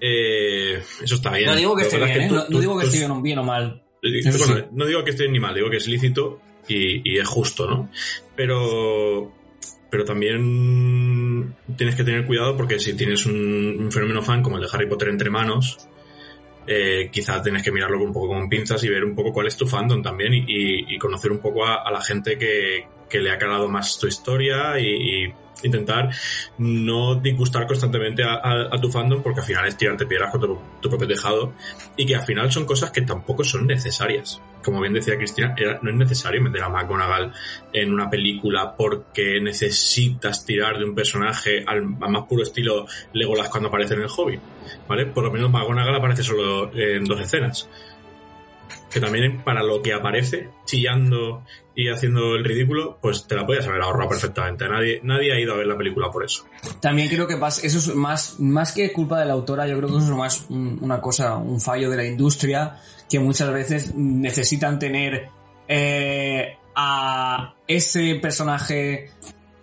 [0.00, 1.46] Eh, eso está bien.
[1.48, 2.28] No digo que esté es bien, ¿eh?
[2.28, 3.82] tú- No, no digo que esté bien o mal.
[4.02, 4.64] Eh, bueno, sí.
[4.72, 7.88] No digo que esté ni mal, digo que es lícito y, y es justo, ¿no?
[8.36, 9.32] Pero,
[9.90, 14.62] pero también tienes que tener cuidado porque si tienes un, un fenómeno fan como el
[14.62, 15.88] de Harry Potter entre manos,
[16.66, 19.56] eh, quizás tienes que mirarlo un poco con pinzas y ver un poco cuál es
[19.56, 23.68] tu fandom también y, conocer un poco a, la gente que, que le ha calado
[23.68, 25.32] más tu historia y,
[25.64, 26.10] intentar
[26.58, 30.88] no disgustar constantemente a, tu fandom porque al final es tirarte piedras contra tu, tu
[30.88, 31.52] propio tejado
[31.96, 34.40] y que al final son cosas que tampoco son necesarias.
[34.64, 37.32] Como bien decía Cristina, no es necesario meter a McGonagall
[37.72, 43.68] en una película porque necesitas tirar de un personaje al, más puro estilo Legolas cuando
[43.68, 44.40] aparece en el Hobbit,
[45.14, 47.68] Por lo menos McGonagall aparece solo en dos escenas.
[48.90, 51.42] Que también para lo que aparece, chillando
[51.74, 54.68] y haciendo el ridículo, pues te la podías haber ahorrado perfectamente.
[54.68, 56.44] Nadie, nadie ha ido a ver la película por eso.
[56.80, 59.96] También creo que eso es más, más que culpa de la autora, yo creo que
[59.96, 62.76] eso es más un- una cosa, un fallo de la industria,
[63.08, 65.28] que muchas veces necesitan tener
[65.68, 69.10] eh, a ese personaje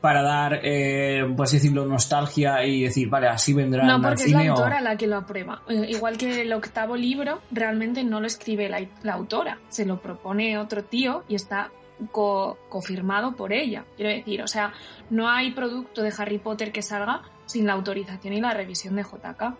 [0.01, 4.31] para dar, eh, por así decirlo, nostalgia y decir, vale, así vendrán No, porque es
[4.31, 4.49] la o...
[4.51, 5.61] autora la que lo aprueba.
[5.67, 9.99] Eh, Igual que el octavo libro, realmente no lo escribe la, la autora, se lo
[10.01, 11.69] propone otro tío y está
[12.11, 13.83] co- confirmado por ella.
[13.97, 14.71] Quiero decir, o sea,
[15.09, 19.03] no hay producto de Harry Potter que salga sin la autorización y la revisión de
[19.03, 19.53] JK.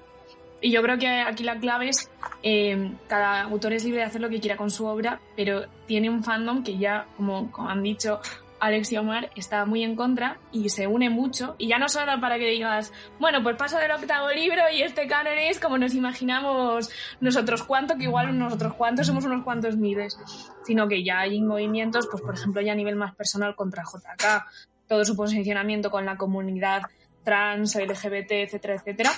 [0.62, 2.10] Y yo creo que aquí la clave es,
[2.44, 6.10] eh, cada autor es libre de hacer lo que quiera con su obra, pero tiene
[6.10, 8.20] un fandom que ya, como, como han dicho
[8.60, 11.56] Alex y Omar, está muy en contra y se une mucho.
[11.58, 15.08] Y ya no solo para que digas, bueno, pues paso del octavo libro y este
[15.08, 20.18] canon es como nos imaginamos nosotros cuánto, que igual nosotros cuántos somos unos cuantos miles,
[20.64, 24.46] sino que ya hay movimientos, pues por ejemplo ya a nivel más personal contra JK,
[24.88, 26.84] todo su posicionamiento con la comunidad
[27.24, 29.12] trans, LGBT, etcétera, etcétera.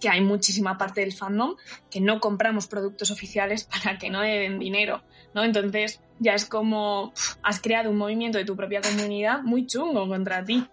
[0.00, 1.56] Que hay muchísima parte del fandom
[1.90, 5.02] que no compramos productos oficiales para que no den dinero,
[5.34, 5.44] ¿no?
[5.44, 10.44] Entonces ya es como has creado un movimiento de tu propia comunidad muy chungo contra
[10.44, 10.66] ti.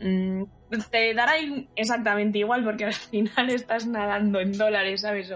[0.00, 0.44] Mm,
[0.90, 1.34] te dará
[1.76, 5.32] exactamente igual porque al final estás nadando en dólares, ¿sabes?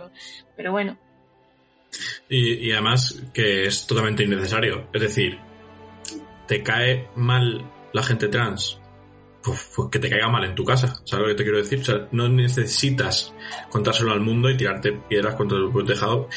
[0.56, 0.98] Pero bueno.
[2.28, 4.88] Y además que es totalmente innecesario.
[4.92, 5.38] Es decir,
[6.46, 8.80] te cae mal la gente trans
[9.46, 11.00] pues, pues, que te caiga mal en tu casa.
[11.04, 11.80] ¿Sabes lo que te quiero decir?
[11.80, 13.32] O sea, no necesitas
[13.70, 16.28] contárselo al mundo y tirarte piedras contra tu tejado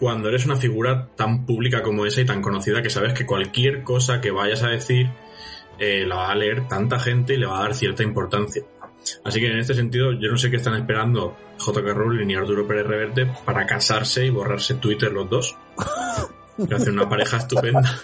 [0.00, 3.82] cuando eres una figura tan pública como esa y tan conocida que sabes que cualquier
[3.84, 5.08] cosa que vayas a decir
[5.78, 8.64] eh, la va a leer tanta gente y le va a dar cierta importancia.
[9.24, 12.66] Así que en este sentido, yo no sé qué están esperando JK Rowling y Arturo
[12.66, 15.56] Pérez Reverte para casarse y borrarse Twitter los dos.
[16.68, 18.02] Que hacen una pareja estupenda.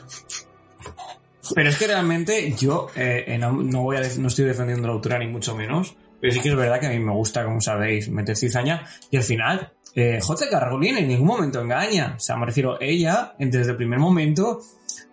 [1.55, 5.19] Pero es que realmente yo eh, eh, no, voy a no estoy defendiendo la autora
[5.19, 8.09] ni mucho menos, pero sí que es verdad que a mí me gusta, como sabéis,
[8.09, 10.61] meter cizaña y al final eh, J.K.
[10.61, 12.15] Rowling en ningún momento engaña.
[12.17, 14.61] O sea, me refiero, ella desde el primer momento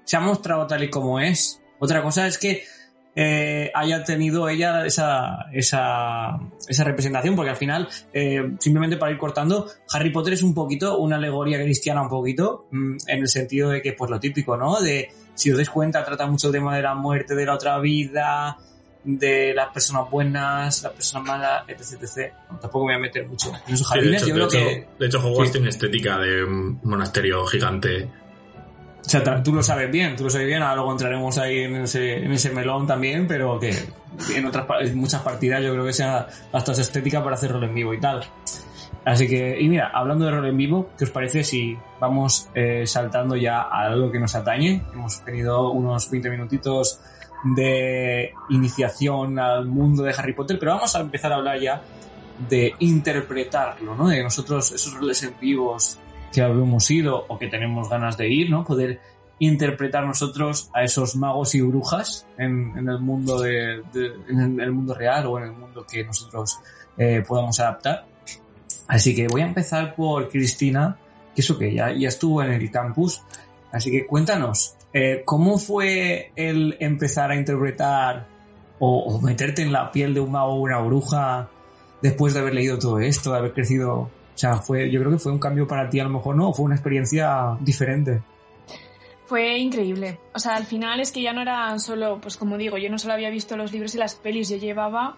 [0.04, 1.62] se ha mostrado tal y como es.
[1.80, 2.64] Otra cosa es que
[3.14, 7.90] eh, haya tenido ella esa, esa, esa representación, porque al final,
[8.60, 12.98] simplemente para ir cortando, Harry Potter es un poquito una alegoría cristiana, un poquito, mm,
[13.08, 14.80] en el sentido de que, pues lo típico, ¿no?
[14.80, 17.80] De si os dais cuenta, trata mucho el tema de la muerte, de la otra
[17.80, 18.58] vida,
[19.04, 22.34] de las personas buenas, las personas malas, etc.
[22.62, 24.26] tampoco me voy a meter mucho en esos jardines.
[24.26, 24.58] de, hecho,
[25.00, 28.08] de hecho, Hogwarts tiene estética de un monasterio gigante.
[29.04, 31.76] O sea, tú lo sabes bien, tú lo sabes bien, ahora luego entraremos ahí en
[31.78, 33.74] ese, en ese melón también, pero que
[34.36, 37.94] en otras en muchas partidas yo creo que sea hasta estética para hacerlo en vivo
[37.96, 38.24] y tal.
[39.04, 42.86] Así que, y mira, hablando de rol en vivo, ¿qué os parece si vamos eh,
[42.86, 44.84] saltando ya a algo que nos atañe?
[44.94, 47.00] Hemos tenido unos 20 minutitos
[47.44, 51.82] de iniciación al mundo de Harry Potter, pero vamos a empezar a hablar ya
[52.48, 54.08] de interpretarlo, ¿no?
[54.08, 55.98] De nosotros, esos roles en vivos
[56.32, 58.64] que habíamos ido o que tenemos ganas de ir, ¿no?
[58.64, 59.00] Poder
[59.40, 63.82] interpretar nosotros a esos magos y brujas en, el mundo de,
[64.30, 66.60] en el mundo real o en el mundo que nosotros
[66.98, 68.06] eh, podamos adaptar.
[68.92, 70.98] Así que voy a empezar por Cristina,
[71.34, 73.22] que eso que ya, ya estuvo en el campus.
[73.72, 78.28] Así que cuéntanos, eh, ¿cómo fue el empezar a interpretar
[78.80, 81.50] o, meterte en la piel de un mago o una bruja
[82.02, 83.94] después de haber leído todo esto, de haber crecido?
[83.94, 86.52] O sea, fue, yo creo que fue un cambio para ti a lo mejor, ¿no?
[86.52, 88.22] fue una experiencia diferente.
[89.24, 90.20] Fue increíble.
[90.34, 93.00] O sea, al final es que ya no era solo, pues como digo, yo no
[93.00, 95.16] solo había visto los libros y las pelis, yo llevaba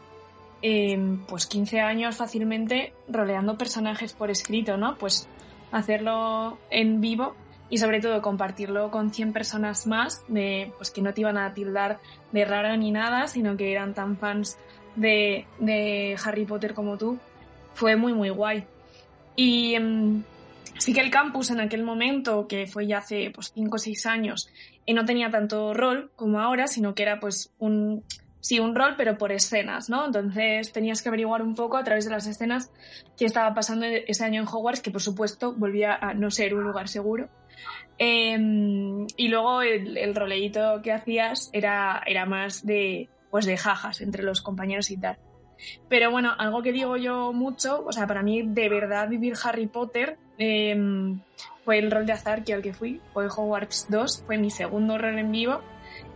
[1.28, 4.96] pues 15 años fácilmente roleando personajes por escrito, ¿no?
[4.98, 5.28] Pues
[5.72, 7.36] hacerlo en vivo
[7.70, 11.54] y sobre todo compartirlo con 100 personas más de, pues que no te iban a
[11.54, 12.00] tildar
[12.32, 14.58] de raro ni nada, sino que eran tan fans
[14.96, 17.18] de, de Harry Potter como tú,
[17.74, 18.64] fue muy muy guay.
[19.36, 20.24] Y em,
[20.78, 24.06] sí que el campus en aquel momento, que fue ya hace pues 5 o 6
[24.06, 24.50] años,
[24.86, 28.04] y no tenía tanto rol como ahora, sino que era pues un
[28.44, 30.06] sí, un rol, pero por escenas, ¿no?
[30.06, 32.72] Entonces tenías que averiguar un poco a través de las escenas
[33.18, 36.64] qué estaba pasando ese año en Hogwarts, que por supuesto volvía a no ser un
[36.64, 37.30] lugar seguro.
[37.98, 44.02] Em, y luego el, el, roleíto que hacías era, era más de, pues de jajas
[44.02, 45.18] entre los compañeros y tal.
[45.88, 49.68] Pero bueno, algo que digo yo mucho, o sea, para mí de verdad vivir Harry
[49.68, 51.22] Potter em,
[51.64, 54.98] fue el rol de azar que al que fui, fue Hogwarts 2, fue mi segundo
[54.98, 55.62] rol en vivo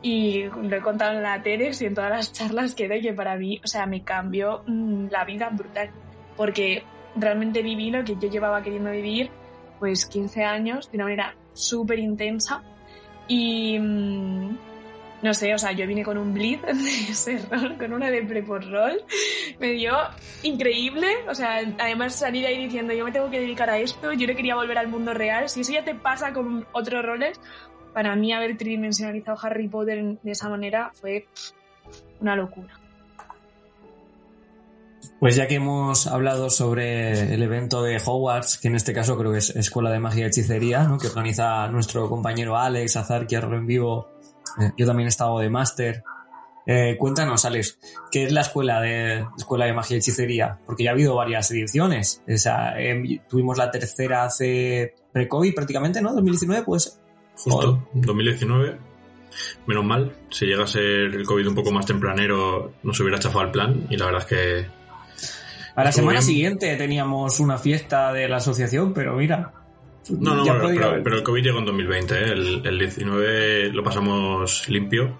[0.01, 3.13] y lo he contado en la TEDx y en todas las charlas que doy que
[3.13, 5.89] para mí, o sea, me cambió mm, la vida brutal.
[6.35, 6.83] Porque
[7.15, 9.31] realmente viví lo que yo llevaba queriendo vivir,
[9.79, 12.63] pues 15 años, de una manera súper intensa.
[13.27, 14.57] Y mm,
[15.21, 18.21] no sé, o sea, yo vine con un blitz de ese rol, con una de
[18.23, 19.01] pre por rol.
[19.59, 19.95] Me dio
[20.43, 21.07] increíble.
[21.27, 24.35] O sea, además salir ahí diciendo, yo me tengo que dedicar a esto, yo no
[24.35, 25.49] quería volver al mundo real.
[25.49, 27.39] Si eso ya te pasa con otros roles,
[27.97, 31.25] para mí haber tridimensionalizado Harry Potter de esa manera fue
[32.21, 32.79] una locura.
[35.19, 39.31] Pues ya que hemos hablado sobre el evento de Hogwarts, que en este caso creo
[39.31, 43.65] que es Escuela de Magia y Hechicería, que organiza nuestro compañero Alex Azar, que en
[43.65, 44.09] vivo,
[44.61, 46.03] eh, yo también he estado de máster.
[46.67, 47.79] Eh, cuéntanos, Alex,
[48.11, 50.59] ¿qué es la escuela de Escuela de Magia y Hechicería?
[50.67, 52.21] Porque ya ha habido varias ediciones.
[52.27, 56.13] Em, tuvimos la tercera hace pre-COVID prácticamente, ¿no?
[56.13, 57.01] 2019, pues
[57.37, 58.77] Justo, 2019.
[59.67, 63.45] Menos mal, si llega a ser el COVID un poco más tempranero, nos hubiera chafado
[63.45, 64.77] el plan y la verdad es que...
[65.75, 69.53] A la semana siguiente teníamos una fiesta de la asociación, pero mira...
[70.09, 70.43] No, no,
[71.03, 72.31] pero, el COVID llegó en 2020, ¿eh?
[72.31, 75.19] el, el 19 lo pasamos limpio.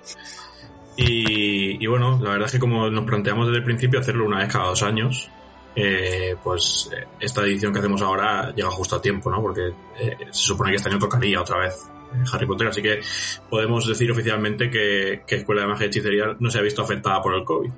[0.96, 4.40] Y, y, bueno, la verdad es que como nos planteamos desde el principio hacerlo una
[4.40, 5.30] vez cada dos años,
[5.76, 9.42] eh, pues esta edición que hacemos ahora llega justo a tiempo, ¿no?
[9.42, 11.88] Porque eh, se supone que este año tocaría otra vez
[12.32, 13.02] Harry Potter, así que
[13.50, 17.22] podemos decir oficialmente que, que Escuela de Magia y Hechicería no se ha visto afectada
[17.22, 17.72] por el COVID,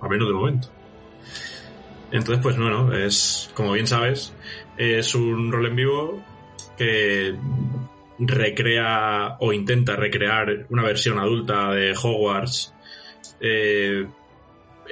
[0.00, 0.68] al menos de momento.
[2.12, 4.34] Entonces, pues bueno, es, como bien sabes,
[4.76, 6.24] es un rol en vivo
[6.76, 7.36] que
[8.18, 12.74] recrea o intenta recrear una versión adulta de Hogwarts
[13.40, 14.06] eh,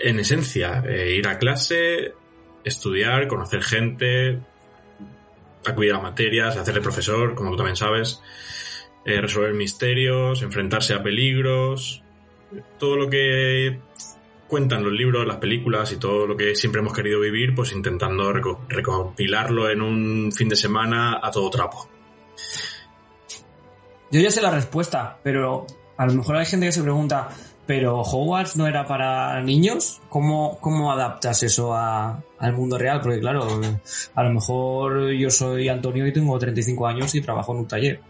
[0.02, 2.14] en esencia, eh, ir a clase,
[2.64, 4.38] estudiar, conocer gente,
[5.66, 8.22] acudir a materias, hacerle profesor, como tú también sabes,
[9.08, 12.02] eh, resolver misterios, enfrentarse a peligros,
[12.78, 13.78] todo lo que
[14.48, 18.32] cuentan los libros, las películas y todo lo que siempre hemos querido vivir, pues intentando
[18.32, 21.88] reco- recopilarlo en un fin de semana a todo trapo.
[24.10, 25.66] Yo ya sé la respuesta, pero
[25.96, 27.28] a lo mejor hay gente que se pregunta,
[27.66, 30.00] ¿pero Hogwarts no era para niños?
[30.08, 33.00] ¿Cómo, cómo adaptas eso al mundo real?
[33.02, 33.46] Porque claro,
[34.14, 38.00] a lo mejor yo soy Antonio y tengo 35 años y trabajo en un taller.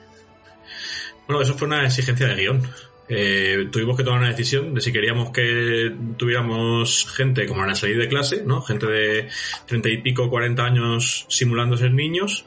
[1.28, 2.62] Bueno, eso fue una exigencia de guion.
[3.06, 7.74] Eh, tuvimos que tomar una decisión de si queríamos que tuviéramos gente como en la
[7.74, 8.62] salida de clase, ¿no?
[8.62, 9.28] Gente de
[9.66, 12.46] treinta y pico, 40 años simulando ser niños,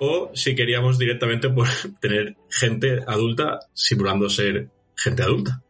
[0.00, 5.62] o si queríamos directamente pues, tener gente adulta simulando ser gente adulta.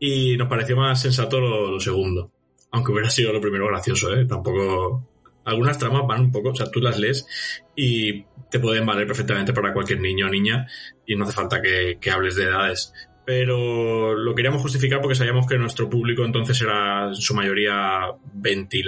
[0.00, 2.30] Y nos pareció más sensato lo, lo segundo.
[2.70, 4.24] Aunque hubiera sido lo primero gracioso, ¿eh?
[4.24, 5.15] Tampoco...
[5.46, 7.26] Algunas tramas van un poco, o sea, tú las lees
[7.74, 10.66] y te pueden valer perfectamente para cualquier niño o niña
[11.06, 12.92] y no hace falta que, que hables de edades.
[13.24, 18.76] Pero lo queríamos justificar porque sabíamos que nuestro público entonces era en su mayoría 20
[18.76, 18.84] y.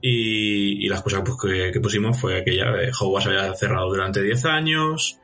[0.00, 4.22] Y, y la excusa pues, que, que pusimos fue aquella de Hogwarts había cerrado durante
[4.22, 5.18] 10 años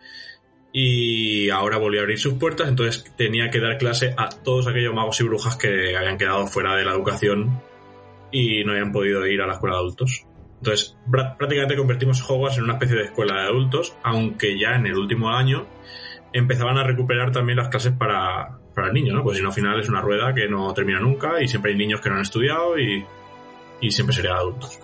[0.72, 4.94] y ahora volvió a abrir sus puertas, entonces tenía que dar clase a todos aquellos
[4.94, 7.60] magos y brujas que habían quedado fuera de la educación
[8.30, 10.26] y no habían podido ir a la escuela de adultos.
[10.58, 14.86] Entonces, prá- prácticamente convertimos Hogwarts en una especie de escuela de adultos, aunque ya en
[14.86, 15.66] el último año
[16.32, 19.22] empezaban a recuperar también las clases para, para niños, ¿no?
[19.24, 21.78] Pues si no, al final es una rueda que no termina nunca y siempre hay
[21.78, 23.04] niños que no han estudiado y,
[23.80, 24.78] y siempre serían adultos.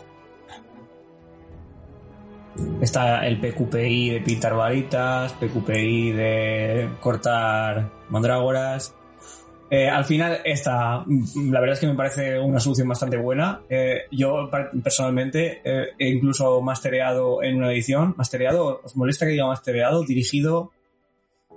[2.81, 8.96] Está el PQPI de pintar varitas, PQPI de cortar mandrágoras.
[9.71, 13.63] Eh, al final, esta, mm, la verdad es que me parece una solución bastante buena.
[13.69, 14.49] Eh, yo
[14.83, 18.15] personalmente eh, he incluso mastereado en una edición.
[18.17, 18.81] ¿Mastereado?
[18.85, 20.05] ¿Os molesta que diga mastereado?
[20.05, 20.71] ¿Dirigido?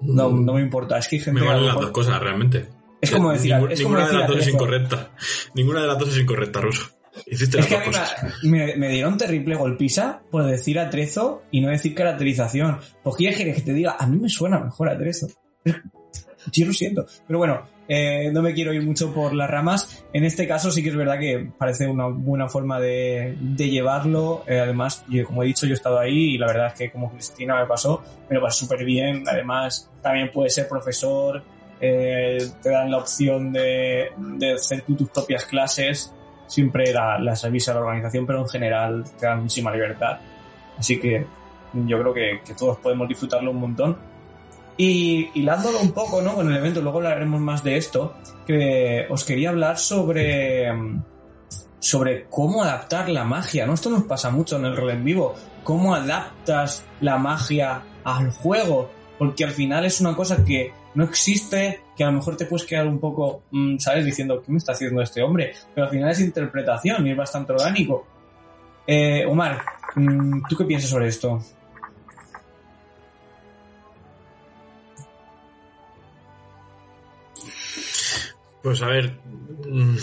[0.01, 0.97] No, no me importa.
[0.97, 2.67] Es que hay gente Me valen las dos cosas, realmente.
[3.01, 5.11] Es como decir, es como ninguna decir de las dos es incorrecta.
[5.53, 6.89] Ninguna de las dos es incorrecta, Ruso.
[7.27, 8.43] Hiciste Es las que dos cosas.
[8.43, 12.77] me, me- me dieron terrible golpiza por decir atrezo y no decir caracterización.
[13.03, 13.95] ¿Por qué quieres que te diga?
[13.99, 15.27] A mí me suena mejor atrezo.
[16.51, 17.05] Yo lo siento.
[17.27, 20.05] Pero bueno, eh, no me quiero ir mucho por las ramas.
[20.13, 24.43] En este caso sí que es verdad que parece una buena forma de, llevarlo.
[24.45, 27.11] Eh, además, como he dicho, yo he estado ahí y la verdad es que como
[27.11, 29.23] Cristina me pasó, me lo pasó súper bien.
[29.27, 31.43] Además, también puedes ser profesor.
[31.81, 34.09] eh, te dan la opción de,
[34.55, 36.13] hacer tus propias clases
[36.45, 40.19] siempre la, las avisa la organización, pero en general te dan muchísima libertad.
[40.77, 41.25] Así que
[41.73, 43.97] yo creo que, que todos podemos disfrutarlo un montón.
[44.81, 46.35] Y hilándolo un poco ¿no?
[46.35, 48.15] con el evento, luego hablaremos más de esto,
[48.47, 51.03] que os quería hablar sobre, mm,
[51.79, 53.67] sobre cómo adaptar la magia.
[53.67, 53.73] ¿no?
[53.73, 55.35] Esto nos pasa mucho en el rol en vivo.
[55.65, 58.89] ¿Cómo adaptas la magia al juego?
[59.17, 62.65] Porque al final es una cosa que no existe, que a lo mejor te puedes
[62.65, 64.05] quedar un poco, mm, ¿sabes?
[64.05, 65.55] Diciendo, ¿qué me está haciendo este hombre?
[65.75, 68.07] Pero al final es interpretación y es bastante orgánico.
[68.87, 69.61] Eh, Omar,
[69.95, 71.41] mm, ¿tú qué piensas sobre esto?
[78.61, 79.17] Pues a ver,
[79.67, 79.95] mm,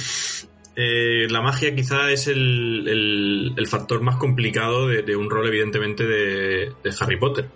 [0.77, 6.73] eh, la magia quizá es el, el- factor más complicado de, un rol, evidentemente, de,
[7.01, 7.49] Harry Potter.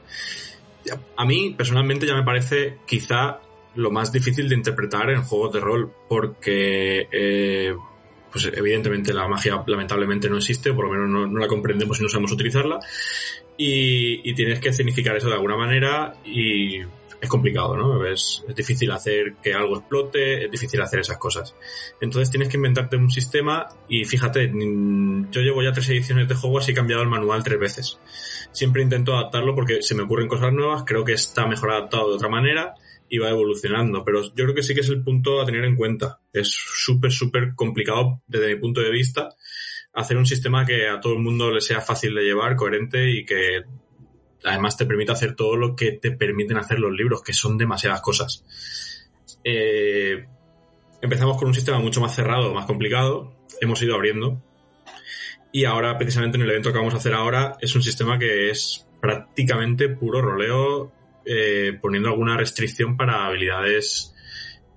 [1.16, 3.38] A mí, personalmente, ya me parece quizá
[3.76, 7.74] lo más difícil de interpretar en juegos de rol, porque, eh,
[8.32, 12.02] pues evidentemente la magia lamentablemente no existe, por lo menos no, no la comprendemos y
[12.02, 12.78] no sabemos utilizarla,
[13.56, 16.80] y, y tienes que significar eso de alguna manera y
[17.20, 18.04] es complicado, ¿no?
[18.06, 21.54] Es, es difícil hacer que algo explote, es difícil hacer esas cosas.
[22.00, 26.34] Entonces tienes que inventarte un sistema y fíjate, mm, yo llevo ya tres ediciones de
[26.34, 27.98] Hogwarts y he cambiado el manual tres veces.
[28.52, 32.14] Siempre intento adaptarlo porque se me ocurren cosas nuevas, creo que está mejor adaptado de
[32.14, 32.74] otra manera
[33.08, 35.76] y va evolucionando, pero yo creo que sí que es el punto a tener en
[35.76, 36.20] cuenta.
[36.32, 39.28] Es súper, súper complicado desde mi punto de vista
[39.92, 43.24] hacer un sistema que a todo el mundo le sea fácil de llevar, coherente y
[43.24, 43.62] que
[44.44, 48.00] además te permita hacer todo lo que te permiten hacer los libros, que son demasiadas
[48.00, 48.44] cosas.
[49.44, 50.26] Eh,
[51.00, 54.42] empezamos con un sistema mucho más cerrado, más complicado, hemos ido abriendo.
[55.52, 58.50] Y ahora, precisamente en el evento que vamos a hacer ahora, es un sistema que
[58.50, 60.92] es prácticamente puro roleo,
[61.24, 64.14] eh, poniendo alguna restricción para habilidades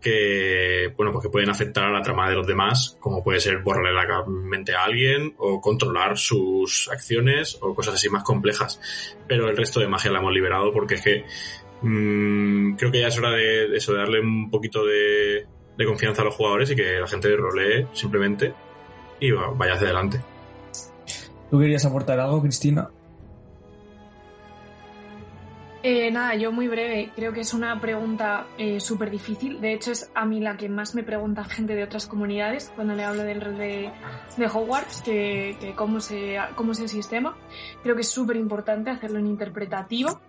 [0.03, 3.59] que, bueno, pues que pueden afectar a la trama de los demás, como puede ser
[3.59, 8.79] borrarle la mente a alguien o controlar sus acciones o cosas así más complejas.
[9.27, 11.25] Pero el resto de magia la hemos liberado porque es que
[11.81, 15.47] mmm, creo que ya es hora de, eso, de darle un poquito de,
[15.77, 18.53] de, confianza a los jugadores y que la gente rolee simplemente
[19.19, 20.21] y vaya hacia adelante.
[21.49, 22.89] ¿Tú querías aportar algo, Cristina?
[25.85, 27.11] Eh, nada, yo muy breve.
[27.13, 29.59] Creo que es una pregunta eh, súper difícil.
[29.59, 32.95] De hecho, es a mí la que más me pregunta gente de otras comunidades cuando
[32.95, 33.91] le hablo del rol de,
[34.37, 37.35] Hogwarts, que, que cómo, se, cómo es el sistema.
[37.83, 40.21] Creo que es súper importante hacerlo en interpretativo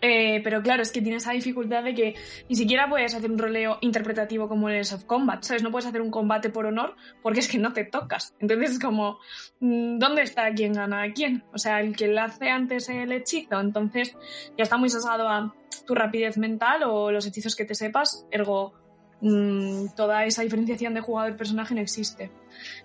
[0.00, 2.14] eh, pero claro, es que tienes esa dificultad de que
[2.48, 5.62] ni siquiera puedes hacer un roleo interpretativo como el of Combat, ¿sabes?
[5.62, 8.34] No puedes hacer un combate por honor porque es que no te tocas.
[8.38, 9.18] Entonces es como,
[9.60, 11.42] mm, ¿dónde está quién gana a quién?
[11.52, 14.16] O sea, el que le hace antes el hechizo, entonces
[14.56, 15.54] ya está muy sasado a
[15.86, 18.74] tu rapidez mental o los hechizos que te sepas, ergo
[19.20, 22.30] mmm, toda esa diferenciación de jugador-personaje no existe.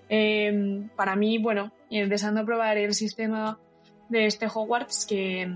[0.10, 3.60] Eh, para mí, bueno, deseando probar el sistema
[4.10, 5.48] de este Hogwarts que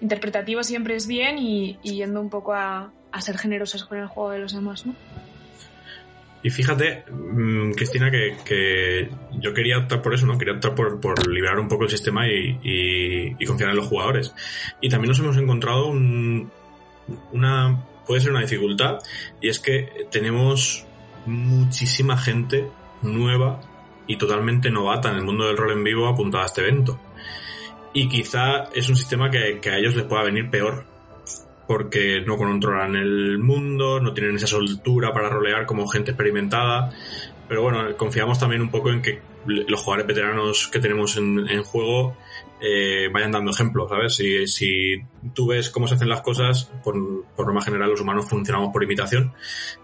[0.00, 4.30] interpretativo siempre es bien y, yendo un poco a, a, ser generosos con el juego
[4.30, 4.94] de los demás, ¿no?
[6.42, 10.38] Y fíjate, mmm, Cristina, que, que, yo quería optar por eso, ¿no?
[10.38, 13.86] Quería optar por, por liberar un poco el sistema y, y, y, confiar en los
[13.86, 14.34] jugadores.
[14.80, 16.50] Y también nos hemos encontrado un,
[17.32, 18.98] una, puede ser una dificultad,
[19.40, 20.86] y es que tenemos
[21.24, 22.68] muchísima gente
[23.02, 23.60] nueva
[24.06, 27.00] y totalmente novata en el mundo del rol en vivo apuntada a este evento
[27.96, 30.84] y quizá es un sistema que, a ellos les pueda venir peor
[31.66, 36.92] porque no controlan el mundo, no tienen esa soltura para rolear como gente experimentada.
[37.48, 41.62] Pero bueno, confiamos también un poco en que los jugadores veteranos que tenemos en, en
[41.62, 42.18] juego
[42.60, 44.14] eh, vayan dando ejemplos, ¿sabes?
[44.14, 48.28] Si, si, tú ves cómo se hacen las cosas, por, por norma general los humanos
[48.28, 49.32] funcionamos por imitación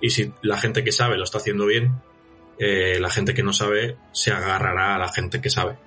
[0.03, 1.95] y si la gente que sabe lo está haciendo bien,
[2.59, 5.79] eh, la gente que no sabe se agarrará a la gente que sabe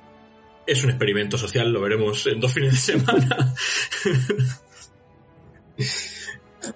[0.68, 3.54] es un experimento social, lo veremos en dos fines de semana.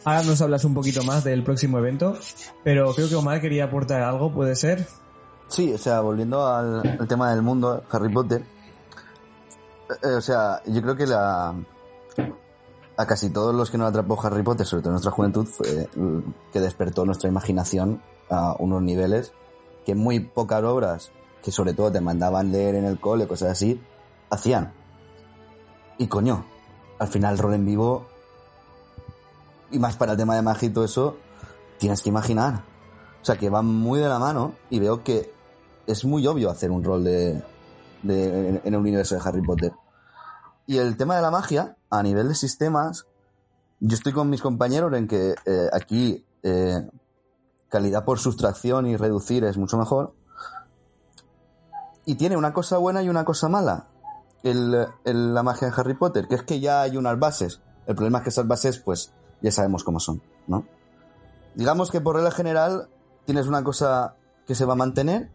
[0.04, 2.18] Ahora nos hablas un poquito más del próximo evento,
[2.64, 4.86] pero creo que Omar quería aportar algo, ¿puede ser?
[5.48, 8.44] Sí, o sea, volviendo al, al tema del mundo, Harry Potter,
[10.04, 11.56] eh, o sea, yo creo que la
[13.00, 15.88] a casi todos los que nos atrapó Harry Potter, sobre todo en nuestra juventud, fue
[16.52, 19.32] que despertó nuestra imaginación a unos niveles
[19.86, 21.12] que muy pocas obras
[21.44, 23.82] que sobre todo te mandaban leer en el cole, cosas así,
[24.30, 24.74] hacían.
[25.98, 26.46] Y coño,
[27.00, 28.08] al final rol en vivo,
[29.72, 31.18] y más para el tema de magia todo eso,
[31.78, 32.64] tienes que imaginar.
[33.22, 35.34] O sea, que va muy de la mano y veo que
[35.88, 37.44] es muy obvio hacer un rol de,
[38.04, 39.74] de en, en el universo de Harry Potter.
[40.66, 43.08] Y el tema de la magia, a nivel de sistemas,
[43.80, 46.88] yo estoy con mis compañeros en que eh, aquí eh,
[47.70, 50.14] calidad por sustracción y reducir es mucho mejor
[52.10, 53.86] y tiene una cosa buena y una cosa mala.
[54.42, 54.72] El,
[55.04, 57.62] la magia de Harry Potter, que es que ya hay unas bases.
[57.86, 60.66] El problema es que esas bases, pues, ya sabemos cómo son, ¿no?
[61.54, 62.90] Digamos que por regla general
[63.26, 64.16] tienes una cosa
[64.48, 65.30] que se va a mantener,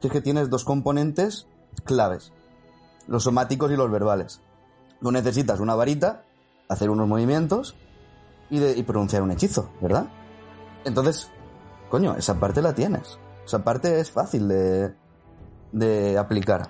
[0.00, 1.48] que es que tienes dos componentes
[1.82, 2.32] claves,
[3.08, 4.40] los somáticos y los verbales.
[5.02, 6.22] Tú necesitas una varita,
[6.68, 7.74] hacer unos movimientos
[8.50, 10.06] y, y pronunciar un hechizo, ¿verdad?
[10.84, 11.28] Entonces,
[11.88, 13.18] coño, esa parte la tienes.
[13.44, 14.94] Esa parte es fácil de,
[15.72, 16.68] de aplicar.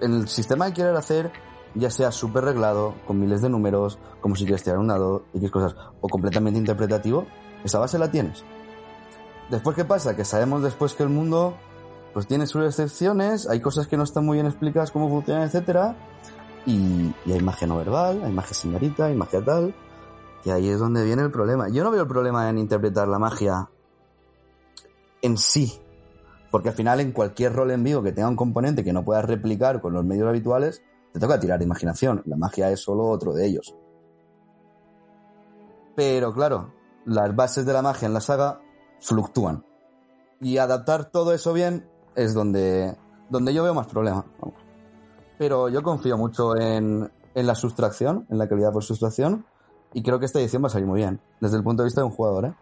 [0.00, 1.32] El sistema que quieres hacer,
[1.74, 5.50] ya sea súper reglado, con miles de números, como si quieres tirar un dado, X
[5.50, 7.26] cosas, o completamente interpretativo,
[7.64, 8.44] esa base la tienes.
[9.50, 10.16] Después, ¿qué pasa?
[10.16, 11.56] Que sabemos después que el mundo
[12.12, 15.96] pues tiene sus excepciones, hay cosas que no están muy bien explicadas cómo funcionan, etcétera,
[16.66, 19.74] y, y hay magia no verbal, hay magia señorita, hay magia tal,
[20.44, 21.68] y ahí es donde viene el problema.
[21.68, 23.68] Yo no veo el problema en interpretar la magia
[25.22, 25.80] en sí,
[26.50, 29.24] porque al final en cualquier rol en vivo que tenga un componente que no puedas
[29.24, 30.82] replicar con los medios habituales,
[31.12, 32.22] te toca tirar imaginación.
[32.26, 33.74] La magia es solo otro de ellos.
[35.96, 36.72] Pero claro,
[37.04, 38.60] las bases de la magia en la saga
[39.00, 39.64] fluctúan.
[40.40, 42.96] Y adaptar todo eso bien es donde,
[43.28, 44.24] donde yo veo más problemas.
[45.38, 49.44] Pero yo confío mucho en, en la sustracción, en la calidad por sustracción,
[49.92, 52.00] y creo que esta edición va a salir muy bien, desde el punto de vista
[52.00, 52.54] de un jugador, ¿eh?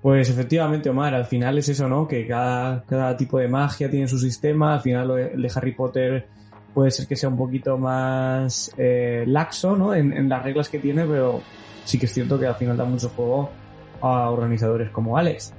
[0.00, 2.06] Pues efectivamente, Omar, al final es eso, ¿no?
[2.06, 6.28] Que cada, cada tipo de magia tiene su sistema, al final el de Harry Potter
[6.72, 9.94] puede ser que sea un poquito más eh, laxo, ¿no?
[9.94, 11.42] En, en, las reglas que tiene, pero
[11.84, 13.50] sí que es cierto que al final da mucho juego
[14.00, 15.52] a organizadores como Alex.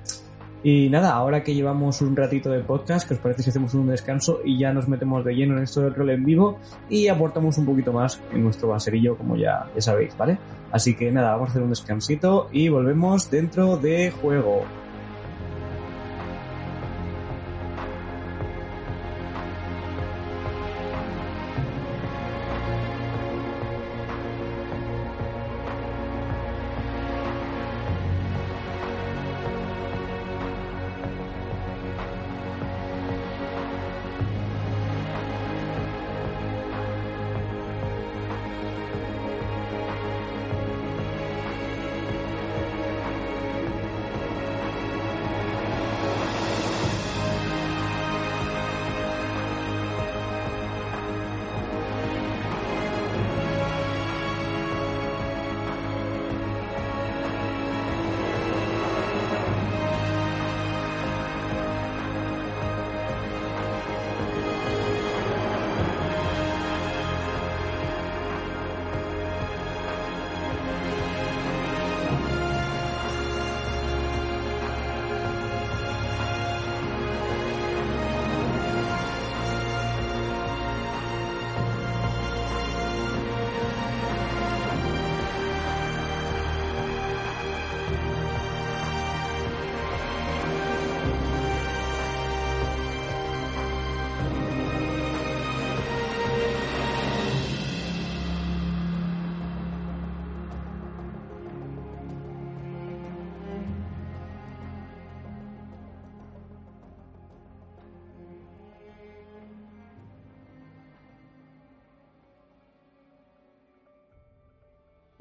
[0.62, 3.88] Y nada, ahora que llevamos un ratito de podcast, que os parece si hacemos un
[3.88, 7.58] descanso y ya nos metemos de lleno en esto del rol en vivo y aportamos
[7.58, 10.38] un poquito más en nuestro baserillo, como ya, ya sabéis, ¿vale?
[10.72, 14.66] Así que nada, vamos a hacer un descansito y volvemos dentro de juego.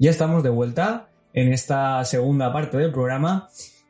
[0.09, 3.47] Ya estamos de vuelta en esta segunda parte del programa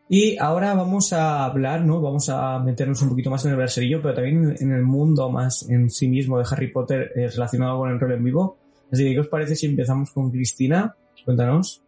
[0.10, 2.02] y ahora vamos a hablar, ¿no?
[2.02, 5.70] Vamos a meternos un poquito más en el verserillo, pero también en el mundo más
[5.70, 8.58] en sí mismo de Harry Potter eh, relacionado con el rol en vivo.
[8.92, 10.94] Así que, ¿qué os parece si empezamos con Cristina?
[11.24, 11.82] Cuéntanos.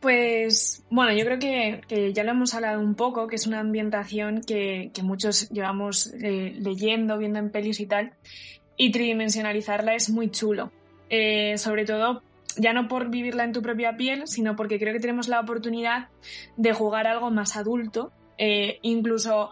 [0.00, 4.40] Pues bueno, yo creo que, ya lo hemos hablado un poco, que es una ambientación
[4.40, 8.14] que, muchos llevamos eh, leyendo, viendo en pelis y tal,
[8.78, 10.72] y tridimensionalizarla es muy chulo.
[11.08, 12.22] Eh, sobre todo
[12.56, 16.08] ya no por vivirla en tu propia piel, sino porque creo que tenemos la oportunidad
[16.56, 19.50] de jugar algo más adulto, eh, incluso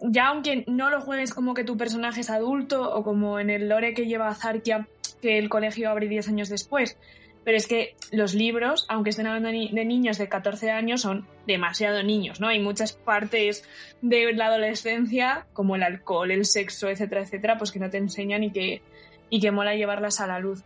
[0.00, 3.68] ya aunque no lo juegues como que tu personaje es adulto o como en el
[3.68, 4.88] lore que lleva Zarkia,
[5.22, 6.98] que el colegio abre 10 años después,
[7.44, 12.02] pero es que los libros, aunque estén hablando de niños de 14 años, son demasiado
[12.02, 12.48] niños, ¿no?
[12.48, 13.64] Hay muchas partes
[14.00, 18.44] de la adolescencia, como el alcohol, el sexo, etcétera, etcétera, pues que no te enseñan
[18.44, 18.82] y que,
[19.28, 20.64] y que mola llevarlas a la luz.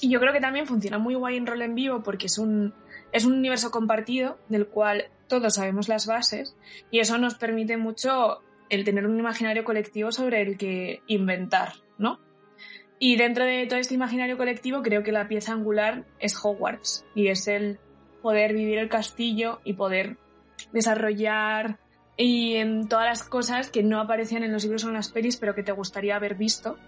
[0.00, 2.74] Y yo creo que también funciona muy guay en rol en vivo porque es un,
[3.12, 6.56] es un universo compartido del cual todos sabemos las bases
[6.90, 12.20] y eso nos permite mucho el tener un imaginario colectivo sobre el que inventar, ¿no?
[12.98, 17.28] Y dentro de todo este imaginario colectivo creo que la pieza angular es Hogwarts y
[17.28, 17.78] es el
[18.22, 20.16] poder vivir el castillo y poder
[20.72, 21.78] desarrollar
[22.16, 25.36] y en todas las cosas que no aparecían en los libros o en las pelis
[25.36, 26.78] pero que te gustaría haber visto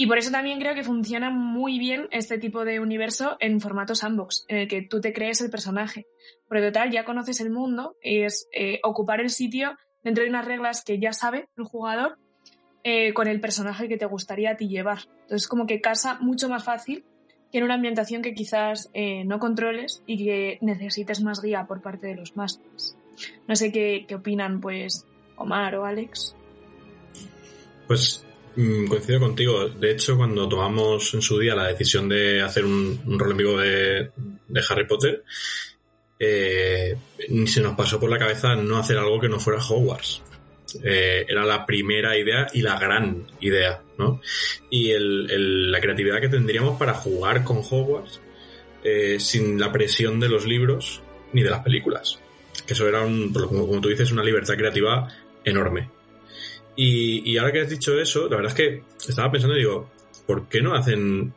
[0.00, 3.96] y por eso también creo que funciona muy bien este tipo de universo en formato
[3.96, 6.06] sandbox, en el que tú te crees el personaje.
[6.46, 10.84] Porque total, ya conoces el mundo, es eh, ocupar el sitio dentro de unas reglas
[10.84, 12.16] que ya sabe el jugador
[12.84, 15.00] eh, con el personaje que te gustaría a ti llevar.
[15.22, 17.04] Entonces como que casa mucho más fácil
[17.50, 21.82] que en una ambientación que quizás eh, no controles y que necesites más guía por
[21.82, 22.96] parte de los másteres.
[23.48, 25.04] No sé qué, qué opinan pues
[25.36, 26.36] Omar o Alex.
[27.88, 28.24] Pues
[28.88, 29.68] coincido contigo.
[29.68, 33.58] De hecho, cuando tomamos en su día la decisión de hacer un, rol en vivo
[33.58, 34.10] de,
[34.68, 35.24] Harry Potter,
[36.18, 36.96] eh,
[37.46, 40.22] se nos pasó por la cabeza no hacer algo que no fuera Hogwarts.
[40.84, 44.20] Eh, era la primera idea y la gran idea, ¿no?
[44.70, 48.20] Y la creatividad que tendríamos para jugar con Hogwarts
[48.84, 52.18] eh, sin la presión de los libros ni de las películas.
[52.66, 55.08] Que eso era, un, como tú dices, una libertad creativa
[55.44, 55.90] enorme.
[56.80, 59.90] Y, ahora que has dicho eso, la verdad es que estaba pensando y digo,
[60.28, 61.34] ¿por qué no hacen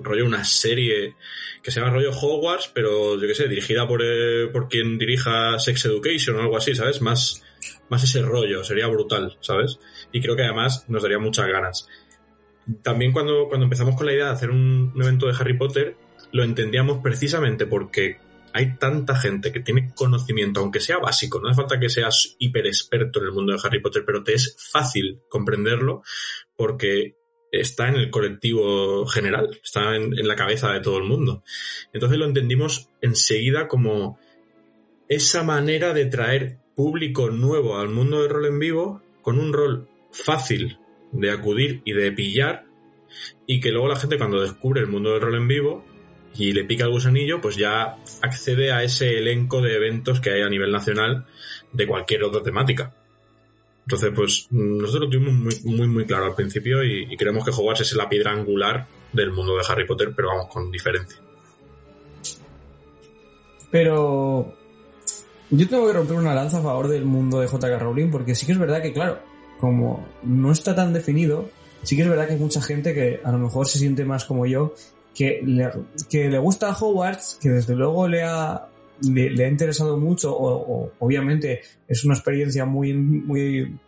[0.00, 1.16] rollo una serie
[1.60, 5.58] que se llama rollo Hogwarts, pero yo qué sé, dirigida por, eh, por quien dirija
[5.58, 7.02] Sex Education o algo así, ¿sabes?
[7.02, 7.42] Más,
[7.88, 9.80] más ese rollo, sería brutal, ¿sabes?
[10.12, 11.88] Y creo que además nos daría muchas ganas.
[12.82, 15.96] También cuando, cuando empezamos con la idea de hacer un evento de Harry Potter,
[16.30, 18.18] lo entendíamos precisamente porque
[18.54, 22.68] hay tanta gente que tiene conocimiento, aunque sea básico, no hace falta que seas hiper
[22.68, 26.02] experto en el mundo de Harry Potter, pero te es fácil comprenderlo
[26.56, 27.16] porque
[27.50, 31.42] está en el colectivo general, está en, la cabeza de todo el mundo.
[31.92, 34.20] Entonces lo entendimos enseguida como
[35.08, 39.88] esa manera de traer público nuevo al mundo del rol en vivo con un rol
[40.12, 40.78] fácil
[41.10, 42.66] de acudir y de pillar
[43.48, 45.84] y que luego la gente cuando descubre el mundo del rol en vivo
[46.36, 50.42] y le pica el gusanillo, pues ya accede a ese elenco de eventos que hay
[50.42, 51.26] a nivel nacional
[51.72, 52.92] de cualquier otra temática.
[53.86, 57.94] Entonces, pues nosotros lo tuvimos muy, muy, claro al principio y, creemos que Hogwarts es
[57.94, 61.18] la piedra angular del mundo de Harry Potter, pero vamos, con diferencia.
[63.70, 64.54] Pero
[65.50, 67.78] yo tengo que romper una lanza a favor del mundo de J.K.
[67.78, 69.18] Rowling, porque sí que es verdad que, claro,
[69.60, 71.50] como no está tan definido,
[71.82, 74.24] sí que es verdad que hay mucha gente que a lo mejor se siente más
[74.24, 74.74] como yo,
[75.14, 75.70] que le,
[76.10, 78.68] que le gusta Hogwarts, que desde luego le ha,
[79.02, 83.78] le, ha interesado mucho, o, obviamente es una experiencia muy, muy,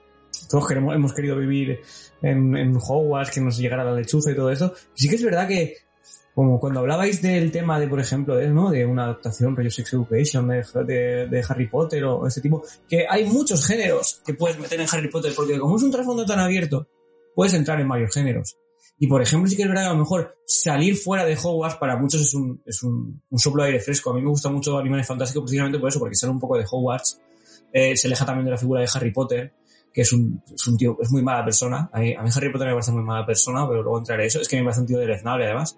[0.48, 1.80] todos queremos, hemos querido vivir
[2.22, 4.72] en, en Hogwarts, que nos llegara la lechuza y todo eso.
[4.94, 5.78] Sí que es verdad que,
[6.34, 8.70] como cuando hablabais del tema de, por ejemplo, de, ¿no?
[8.70, 13.24] de una adaptación, rollo Sex Education, de, de, Harry Potter o ese tipo, que hay
[13.24, 16.86] muchos géneros que puedes meter en Harry Potter, porque como es un trasfondo tan abierto,
[17.34, 18.58] puedes entrar en varios géneros.
[18.98, 21.76] Y por ejemplo, sí que es verdad que a lo mejor salir fuera de Hogwarts
[21.76, 24.10] para muchos es un, es un, un soplo de aire fresco.
[24.10, 26.64] A mí me gusta mucho Animales Fantásticos precisamente por eso, porque sale un poco de
[26.70, 27.20] Hogwarts.
[27.72, 29.52] Eh, se aleja también de la figura de Harry Potter,
[29.92, 31.90] que es un, es un tío, es muy mala persona.
[31.92, 34.40] A mí, a mí, Harry Potter me parece muy mala persona, pero luego entraré eso.
[34.40, 35.76] Es que me parece un tío deleznable además.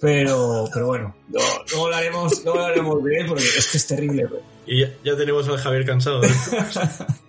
[0.00, 4.28] Pero, pero bueno, luego, hablaremos, luego hablaremos de él porque es que es terrible.
[4.66, 6.20] Y ya, ya, tenemos al Javier cansado.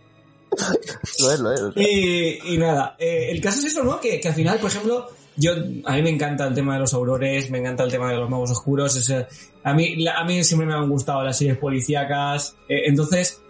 [1.20, 2.42] lo es, lo es.
[2.46, 4.00] Y, nada, eh, el caso es eso, ¿no?
[4.00, 5.52] Que, al final, por ejemplo, yo,
[5.86, 8.30] a mí me encanta el tema de los aurores, me encanta el tema de los
[8.30, 9.12] magos oscuros,
[9.64, 13.42] a mí, a mí siempre me han gustado las series policíacas, eh, entonces,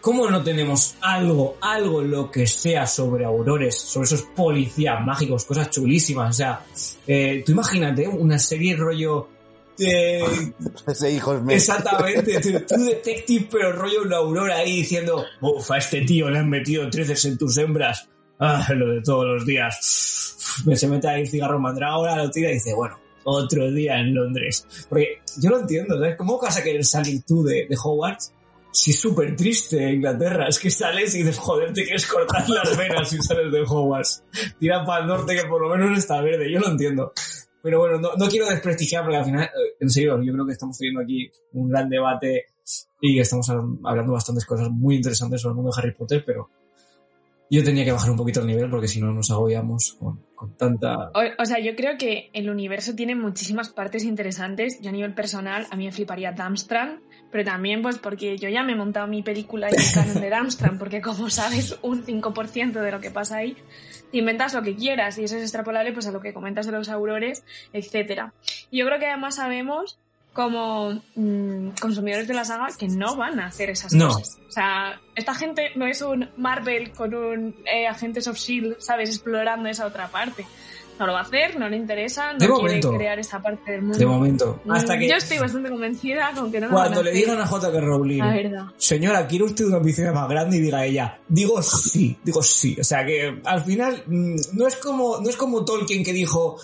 [0.00, 5.68] ¿cómo no tenemos algo, algo lo que sea sobre aurores, sobre esos policías mágicos, cosas
[5.70, 6.30] chulísimas?
[6.30, 6.64] O sea,
[7.06, 9.35] eh, tú imagínate una serie rollo
[10.86, 16.02] ese hijo es Exactamente, tú, detective, pero rollo una aurora ahí diciendo, uff, a este
[16.02, 18.08] tío le han metido treces en tus hembras.
[18.38, 20.62] Ah, lo de todos los días.
[20.64, 24.14] Me se mete ahí el cigarro ahora lo tira y dice, bueno, otro día en
[24.14, 24.66] Londres.
[24.88, 26.16] Porque yo lo entiendo, ¿sabes?
[26.16, 28.32] ¿Cómo vas a querer salir tú de, de Hogwarts?
[28.72, 32.76] Si es súper triste Inglaterra, es que sales y dices, joder, te quieres cortar las
[32.76, 34.22] venas si sales de Hogwarts.
[34.60, 37.12] Tira para el norte que por lo menos está verde, yo lo entiendo.
[37.66, 40.78] Pero bueno, no, quiero desprestigiar porque al final, eh, en serio, yo creo que estamos
[40.78, 42.46] teniendo aquí un gran debate
[43.00, 46.48] y estamos hablando bastantes cosas muy interesantes sobre el mundo de Harry Potter, pero
[47.50, 51.10] yo tenía que bajar un poquito el nivel porque si no nos agobiamos con, tanta...
[51.40, 54.80] O, sea, yo creo que el universo tiene muchísimas partes interesantes.
[54.80, 57.00] Yo a nivel personal, a mí me fliparía Damstrand,
[57.32, 60.30] pero también pues porque yo ya me he montado mi película y el canon de
[60.30, 63.56] Damstrand, porque como sabes un 5% de lo que pasa ahí,
[64.12, 66.88] inventas lo que quieras y eso es extrapolable pues a lo que comentas de los
[66.88, 68.32] aurores, etcétera.
[68.70, 69.98] Y yo creo que además sabemos
[70.32, 74.38] como mm, consumidores de la saga que no van a hacer esas cosas.
[74.46, 79.08] O sea, esta gente no es un Marvel con un eh, Agentes of Shield, ¿sabes?
[79.08, 80.44] Explorando esa otra parte
[80.98, 83.98] no lo va a hacer, no le interesa, no quiere crear esa parte del mundo.
[83.98, 84.60] De momento.
[84.64, 85.08] Mm, Hasta que...
[85.08, 87.80] Yo estoy bastante convencida con que no Cuando le digan a J.K.
[87.80, 88.22] Rowling,
[88.76, 90.56] señora, ¿quiere usted una piscina más grande?
[90.56, 92.76] Y diga ella, digo sí, digo sí.
[92.80, 96.58] O sea que al final mm, no es como, no es como Tolkien que dijo,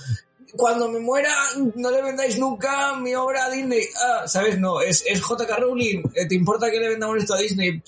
[0.56, 1.32] cuando me muera,
[1.76, 3.82] no le vendáis nunca mi obra a Disney.
[4.04, 4.58] Ah, ¿sabes?
[4.58, 5.56] No, es, es J.K.
[5.56, 6.02] Rowling.
[6.14, 7.82] Eh, ¿Te importa que le vendamos esto a Disney?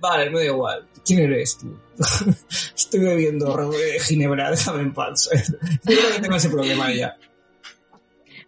[0.00, 0.88] Vale, me da igual.
[1.04, 1.78] ¿Quién eres tú?
[2.74, 3.70] Estoy bebiendo
[4.00, 5.28] ginebra, déjame en paz.
[5.84, 7.16] Yo que tengo ese problema ya.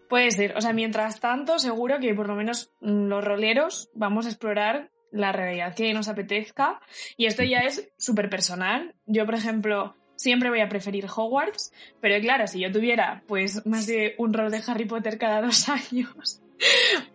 [0.09, 0.57] Puede ser.
[0.57, 4.91] O sea, mientras tanto, seguro que por lo menos mm, los roleros vamos a explorar
[5.11, 6.81] la realidad que nos apetezca.
[7.17, 8.95] Y esto ya es súper personal.
[9.07, 13.87] Yo, por ejemplo, siempre voy a preferir Hogwarts, pero claro, si yo tuviera pues más
[13.87, 16.41] de un rol de Harry Potter cada dos años,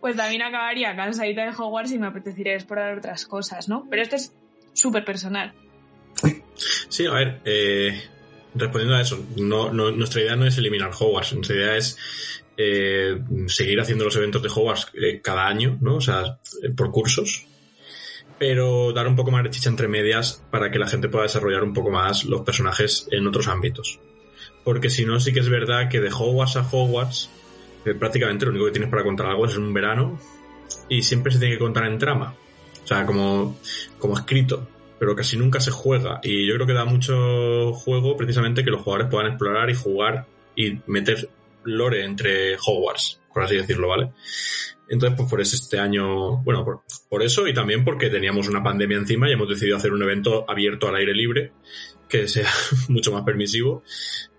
[0.00, 3.86] pues también acabaría cansadita de Hogwarts y me apetecería explorar otras cosas, ¿no?
[3.90, 4.34] Pero esto es
[4.72, 5.52] súper personal.
[6.88, 8.02] Sí, a ver, eh,
[8.54, 11.96] respondiendo a eso, nuestra idea no es eliminar Hogwarts, nuestra idea es
[12.56, 15.96] eh, seguir haciendo los eventos de Hogwarts eh, cada año, ¿no?
[15.96, 16.38] O sea,
[16.76, 17.46] por cursos,
[18.38, 21.62] pero dar un poco más de chicha entre medias para que la gente pueda desarrollar
[21.62, 24.00] un poco más los personajes en otros ámbitos.
[24.64, 27.30] Porque si no, sí que es verdad que de Hogwarts a Hogwarts,
[27.98, 30.18] prácticamente lo único que tienes para contar algo es un verano
[30.88, 32.34] y siempre se tiene que contar en trama.
[32.84, 33.58] O sea, como,
[33.98, 34.66] como escrito,
[34.98, 36.20] pero casi nunca se juega.
[36.22, 40.26] Y yo creo que da mucho juego precisamente que los jugadores puedan explorar y jugar
[40.56, 41.28] y meter
[41.64, 44.12] lore entre Hogwarts, por así decirlo, ¿vale?
[44.88, 46.64] Entonces, pues por eso este año, bueno,
[47.08, 50.46] por, eso y también porque teníamos una pandemia encima y hemos decidido hacer un evento
[50.48, 51.52] abierto al aire libre,
[52.08, 52.48] que sea
[52.88, 53.82] mucho más permisivo.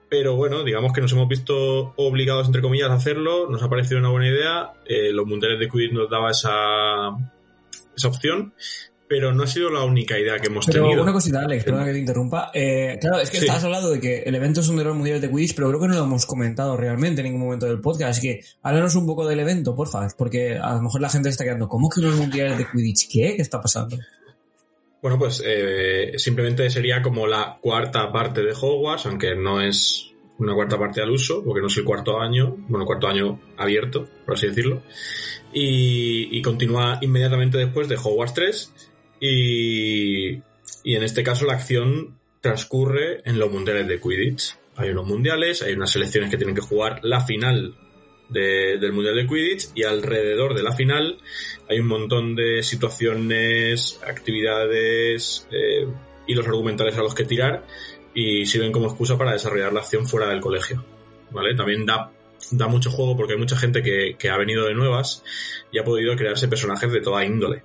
[0.09, 3.99] Pero bueno, digamos que nos hemos visto obligados, entre comillas, a hacerlo, nos ha parecido
[3.99, 7.09] una buena idea, eh, los mundiales de Quidditch nos daba esa,
[7.95, 8.53] esa opción
[9.07, 11.01] pero no ha sido la única idea que hemos Pero tenido.
[11.01, 12.51] una cosita, Alex, perdona que te interrumpa.
[12.53, 13.45] Eh, claro, es que Sí.
[13.45, 15.81] estabas hablando de que el evento es un de los mundiales de Quidditch, pero creo
[15.81, 18.11] que no lo hemos comentado realmente en ningún momento del podcast.
[18.11, 21.43] Así que háblanos un poco del evento, porfa, porque a lo mejor la gente está
[21.43, 23.09] quedando, ¿cómo que unos mundiales de Quidditch?
[23.11, 23.35] ¿Qué?
[23.35, 23.97] ¿Qué está pasando?
[25.01, 30.53] Bueno, pues eh, simplemente sería como la cuarta parte de Hogwarts, aunque no es una
[30.53, 34.35] cuarta parte al uso, porque no es el cuarto año, bueno, cuarto año abierto, por
[34.35, 34.83] así decirlo.
[35.53, 38.73] Y, y continúa inmediatamente después de Hogwarts 3.
[39.21, 40.29] Y,
[40.83, 44.55] y en este caso la acción transcurre en los mundiales de Quidditch.
[44.75, 47.75] Hay unos mundiales, hay unas selecciones que tienen que jugar la final
[48.29, 51.17] de- del mundial de Quidditch y alrededor de la final
[51.69, 55.87] hay un montón de situaciones, actividades, eh,
[56.25, 57.63] hilos argumentales a los que tirar
[58.13, 60.83] y sirven como excusa para desarrollar la acción fuera del colegio.
[61.31, 61.53] ¿Vale?
[61.55, 62.11] También da,
[62.51, 65.23] da mucho juego porque hay mucha gente que, que ha venido de nuevas
[65.71, 67.63] y ha podido crearse personajes de toda índole.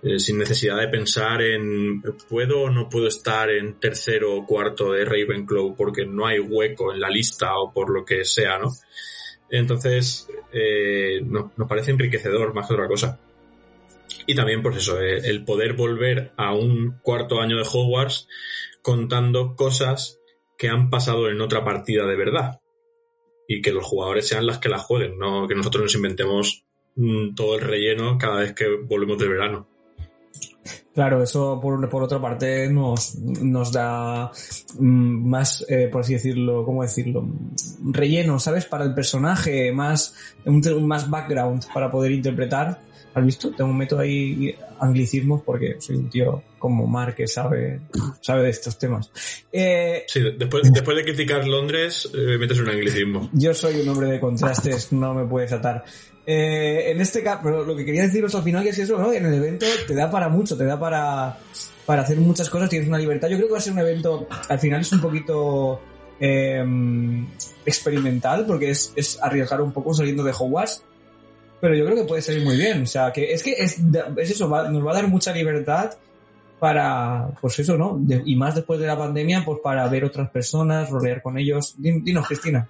[0.00, 4.92] Eh, sin necesidad de pensar en puedo o no puedo estar en tercero o cuarto
[4.92, 8.68] de Ravenclaw porque no hay hueco en la lista o por lo que sea, ¿no?
[9.50, 13.18] Entonces, eh, no- nos parece enriquecedor más que otra cosa.
[14.26, 18.28] Y también, pues eso, eh, el poder volver a un cuarto año de Hogwarts
[18.82, 20.20] contando cosas
[20.56, 22.60] que han pasado en otra partida de verdad.
[23.46, 26.64] Y que los jugadores sean las que las jueguen, no que nosotros nos inventemos
[26.96, 29.68] mm, todo el relleno cada vez que volvemos del verano.
[30.98, 34.32] Claro, eso por, por otra parte nos, nos da
[34.80, 37.24] mm, más, eh, por así decirlo, ¿cómo decirlo?
[37.84, 38.64] Relleno, ¿sabes?
[38.64, 42.80] Para el personaje, más, un, más background para poder interpretar.
[43.14, 43.52] ¿Has visto?
[43.52, 47.80] Tengo un método ahí anglicismos porque soy un tío como Mark que sabe,
[48.20, 49.12] sabe de estos temas.
[49.52, 53.30] Eh, Sí, después, después de criticar Londres, eh, metes un anglicismo.
[53.34, 55.84] yo soy un hombre de contrastes, no me puedes atar.
[56.30, 59.10] Eh, en este caso, pero lo que quería deciros al final que es eso, ¿no?
[59.14, 61.38] En el evento te da para mucho, te da para,
[61.86, 63.28] para hacer muchas cosas, tienes una libertad.
[63.28, 65.80] Yo creo que va a ser un evento, al final es un poquito
[66.20, 66.62] eh,
[67.64, 70.82] experimental, porque es, es arriesgar un poco saliendo de Hogwarts,
[71.62, 72.82] pero yo creo que puede salir muy bien.
[72.82, 73.78] O sea, que es que es,
[74.18, 75.92] es eso, va- nos va a dar mucha libertad
[76.58, 77.96] para, pues eso, ¿no?
[78.00, 81.74] De- y más después de la pandemia, pues para ver otras personas, rolear con ellos.
[81.78, 82.68] Din- Dinos, Cristina.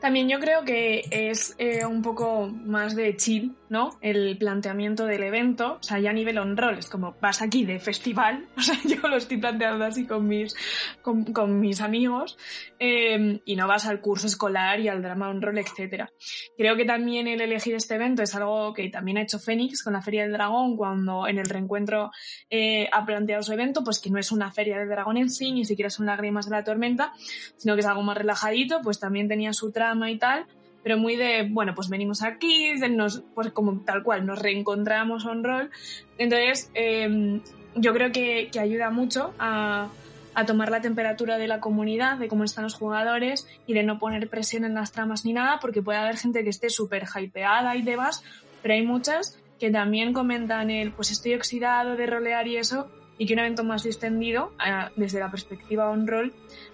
[0.00, 3.96] También yo creo que es eh, un poco más de chill, ¿no?
[4.00, 7.78] El planteamiento del evento, o sea, ya a nivel on-roll, es como vas aquí de
[7.78, 10.54] festival, o sea, yo lo estoy planteando así con mis,
[11.00, 12.36] con, con mis amigos,
[12.80, 16.10] eh, y no vas al curso escolar y al drama on-roll, etcétera.
[16.58, 19.92] Creo que también el elegir este evento es algo que también ha hecho Fénix con
[19.92, 22.10] la Feria del Dragón, cuando en el reencuentro
[22.50, 25.52] eh, ha planteado su evento, pues que no es una Feria del Dragón en sí,
[25.52, 27.12] ni siquiera son lágrimas de la tormenta,
[27.56, 30.46] sino que es algo más relajadito, pues también tenía su trama y tal,
[30.82, 35.44] pero muy de, bueno, pues venimos aquí, nos, pues como tal cual, nos reencontramos on
[35.44, 35.70] roll.
[36.18, 37.40] Entonces, eh,
[37.74, 39.88] yo creo que, que ayuda mucho a,
[40.34, 43.98] a tomar la temperatura de la comunidad, de cómo están los jugadores y de no
[43.98, 47.76] poner presión en las tramas ni nada, porque puede haber gente que esté súper hypeada
[47.76, 48.24] y demás,
[48.62, 53.26] pero hay muchas que también comentan el, pues estoy oxidado de rolear y eso, y
[53.26, 54.52] que un evento más distendido,
[54.96, 56.32] desde la perspectiva on-roll,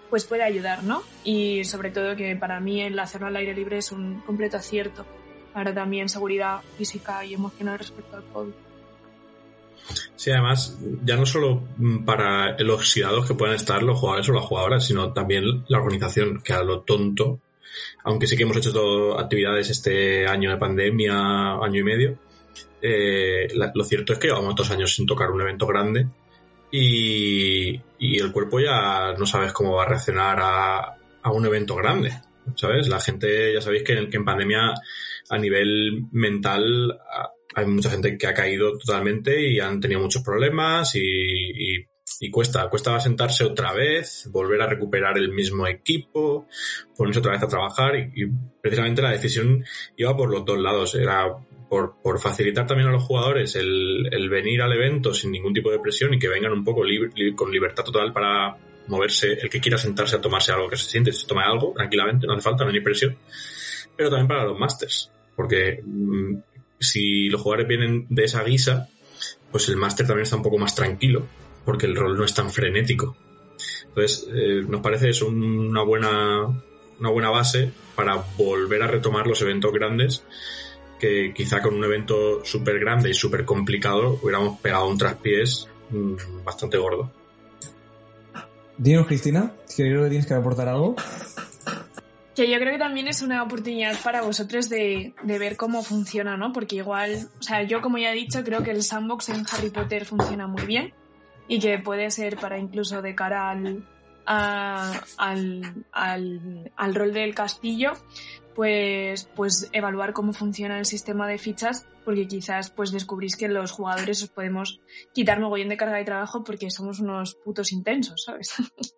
[0.09, 1.03] pues puede ayudar, ¿no?
[1.23, 5.05] Y sobre todo que para mí el hacerlo al aire libre es un completo acierto
[5.53, 8.53] para también seguridad física y emocional respecto al COVID.
[10.15, 14.33] Sí, además, ya no solo mm, para el oxidados que puedan estar los jugadores o
[14.33, 17.39] las jugadoras, sino también la organización, que a lo tonto,
[18.03, 22.19] aunque sí que hemos hecho todo actividades este año de pandemia, año y medio,
[22.81, 26.07] eh, lo cierto es que llevamos dos años sin tocar un evento grande
[26.71, 30.93] y, el cuerpo ya no sabes cómo va a reaccionar a,
[31.31, 32.13] un evento grande,
[32.55, 32.87] ¿sabes?
[32.87, 34.73] La gente, ya sabéis que en, pandemia
[35.29, 36.97] a nivel mental
[37.53, 41.85] hay mucha gente que ha caído totalmente y han tenido muchos problemas y, y-
[42.19, 46.47] y cuesta, cuesta sentarse otra vez, volver a recuperar el mismo equipo,
[46.95, 48.27] ponerse otra vez a trabajar y, y
[48.61, 49.63] precisamente la decisión
[49.97, 51.27] iba por los dos lados, era
[51.69, 56.13] por, facilitar también a los jugadores el, venir al evento sin ningún tipo de presión
[56.13, 58.55] y que vengan un poco libre- li- con libertad total para
[58.87, 62.25] moverse, el que quiera sentarse a tomarse algo que se siente, se toma algo tranquilamente,
[62.25, 63.17] no hace falta, no hay presión,
[63.95, 66.35] pero también para los masters, porque mm,
[66.79, 68.87] si los jugadores vienen de esa guisa,
[69.51, 71.27] pues el máster también está un poco más tranquilo,
[71.65, 73.17] porque el rol no es tan frenético.
[73.89, 76.45] Entonces, eh, nos parece eso una buena,
[76.99, 80.23] una buena base para volver a retomar los eventos grandes,
[80.99, 86.43] que quizá con un evento súper grande y súper complicado hubiéramos pegado un traspiés mm,
[86.43, 87.11] bastante gordo.
[88.77, 90.95] Dinos, Cristina, creo que tienes que aportar algo.
[92.35, 96.37] Que yo creo que también es una oportunidad para vosotros de, de, ver cómo funciona,
[96.37, 96.53] ¿no?
[96.53, 99.71] Porque igual, o sea, yo como ya he dicho, creo que el sandbox en Harry
[99.71, 100.93] Potter funciona muy bien
[101.47, 103.83] y que puede ser para incluso de cara al,
[104.25, 107.93] al, al, al, rol del castillo,
[108.57, 113.71] pues, pues evaluar cómo funciona el sistema de fichas, porque quizás pues descubrís que los
[113.71, 114.81] jugadores os podemos
[115.13, 118.53] quitar mogollón de carga de trabajo porque somos unos putos intensos, ¿sabes?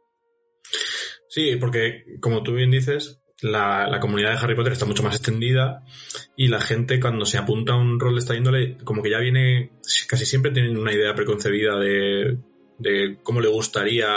[1.31, 5.15] Sí, porque como tú bien dices, la, la, comunidad de Harry Potter está mucho más
[5.15, 5.83] extendida
[6.35, 9.19] y la gente cuando se apunta a un rol de esta índole, como que ya
[9.19, 9.73] viene,
[10.07, 12.39] casi siempre tienen una idea preconcebida de,
[12.79, 14.07] de cómo le gustaría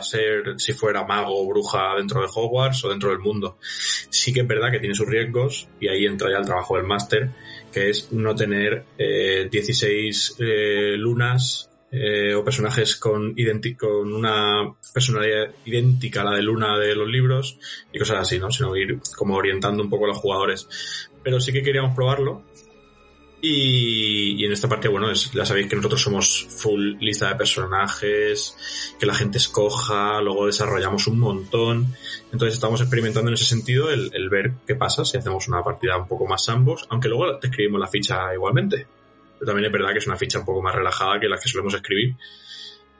[0.00, 3.58] ser si fuera mago o bruja dentro de Hogwarts o dentro del mundo.
[3.60, 6.86] Sí que es verdad que tiene sus riesgos y ahí entra ya el trabajo del
[6.86, 7.30] máster,
[7.72, 13.36] que es no tener eh, 16 eh, lunas eh, o personajes con,
[13.78, 17.58] con una personalidad idéntica a la de Luna de los libros
[17.92, 18.50] y cosas así, ¿no?
[18.50, 21.08] Sino ir como orientando un poco a los jugadores.
[21.22, 22.42] Pero sí que queríamos probarlo.
[23.46, 28.56] Y, en esta parte, bueno, es, ya sabéis que nosotros somos full lista de personajes,
[28.98, 31.94] que la gente escoja, luego desarrollamos un montón.
[32.32, 36.08] Entonces estamos experimentando en ese sentido el, ver qué pasa si hacemos una partida un
[36.08, 38.86] poco más ambos, aunque luego te escribimos la ficha igualmente
[39.44, 41.74] también es verdad que es una ficha un poco más relajada que las que solemos
[41.74, 42.16] escribir.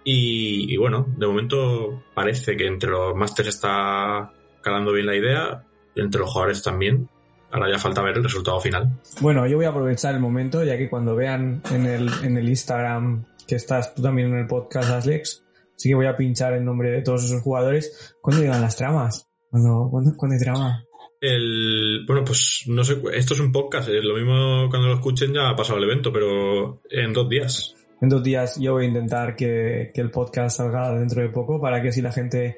[0.07, 4.31] Y, bueno, de momento parece que entre los másters está
[4.61, 5.65] calando bien la idea,
[5.97, 7.09] entre los jugadores también.
[7.55, 9.01] Ahora ya falta ver el resultado final.
[9.21, 12.49] Bueno, yo voy a aprovechar el momento, ya que cuando vean en el, en el
[12.49, 15.45] Instagram que estás tú también en el podcast, Aslex,
[15.77, 18.17] sí que voy a pinchar el nombre de todos esos jugadores.
[18.21, 19.31] ¿Cuándo llegan las tramas?
[19.51, 20.85] ¿Cuándo, cuándo, cuándo hay trama?
[21.21, 25.33] El, bueno, pues no sé, esto es un podcast, es lo mismo cuando lo escuchen
[25.33, 27.77] ya ha pasado el evento, pero en dos días.
[28.01, 31.61] En dos días yo voy a intentar que, que el podcast salga dentro de poco
[31.61, 32.57] para que si la gente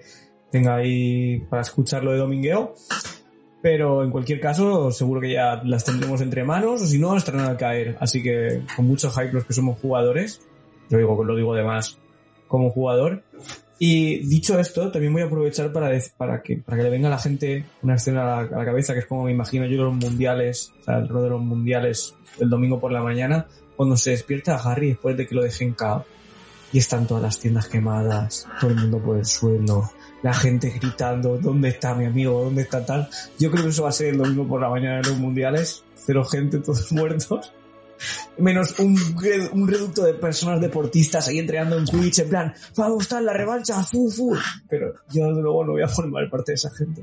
[0.50, 2.72] tenga ahí para escucharlo de domingueo.
[3.66, 7.46] Pero en cualquier caso, seguro que ya las tendremos entre manos, o si no, estarán
[7.46, 7.96] al caer.
[7.98, 10.40] Así que con mucho hype los que somos jugadores,
[10.88, 11.98] lo digo, lo digo además
[12.46, 13.24] como jugador,
[13.80, 17.10] y dicho esto, también voy a aprovechar para, para, que, para que le venga a
[17.10, 20.72] la gente una escena a la, cabeza, que es como me imagino yo los mundiales,
[20.82, 24.58] o sea, el de los mundiales el domingo por la mañana, cuando se despierta a
[24.58, 26.04] Harry después de que lo dejen cao.
[26.72, 29.90] Y están todas las tiendas quemadas, todo el mundo por el suelo,
[30.26, 32.42] la gente gritando, ¿dónde está mi amigo?
[32.42, 33.08] ¿Dónde está tal?
[33.38, 35.84] Yo creo que eso va a ser el domingo por la mañana de los mundiales,
[35.94, 37.52] cero gente, todos muertos
[38.36, 38.96] menos un,
[39.68, 43.82] reducto de personas deportistas ahí entrenando en Twitch, en plan, va a gustar la revancha,
[43.84, 44.36] fu, fu.
[44.68, 47.02] Pero yo desde luego no voy a formar parte de esa gente.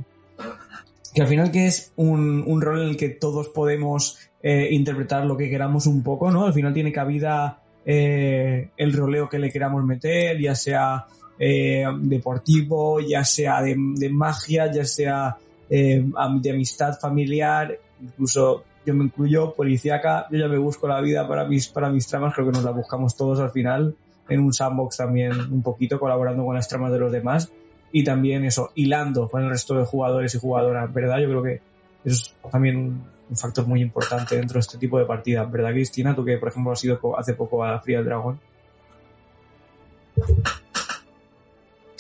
[1.16, 5.26] Que al final que es un, un rol en el que todos podemos eh, interpretar
[5.26, 6.46] lo que queramos un poco, ¿no?
[6.46, 11.08] Al final tiene cabida eh, el roleo que le queramos meter, ya sea
[11.40, 13.76] eh, deportivo, ya sea de,
[14.10, 15.38] magia, ya sea
[15.70, 16.04] eh,
[16.42, 21.46] de amistad familiar, incluso yo me incluyo, policíaca, yo ya me busco la vida para
[21.46, 23.96] mis, para mis tramas, creo que nos la buscamos todos al final,
[24.30, 27.52] en un sandbox también un poquito, colaborando con las tramas de los demás,
[27.92, 31.20] y también eso, hilando con el resto de jugadores y jugadoras, ¿verdad?
[31.20, 31.62] Yo creo que
[32.04, 36.16] eso es también un, factor muy importante dentro de este tipo de partidas, ¿verdad, Cristina?
[36.16, 38.40] Tú que, por ejemplo, has ido hace poco a Fría del Dragón.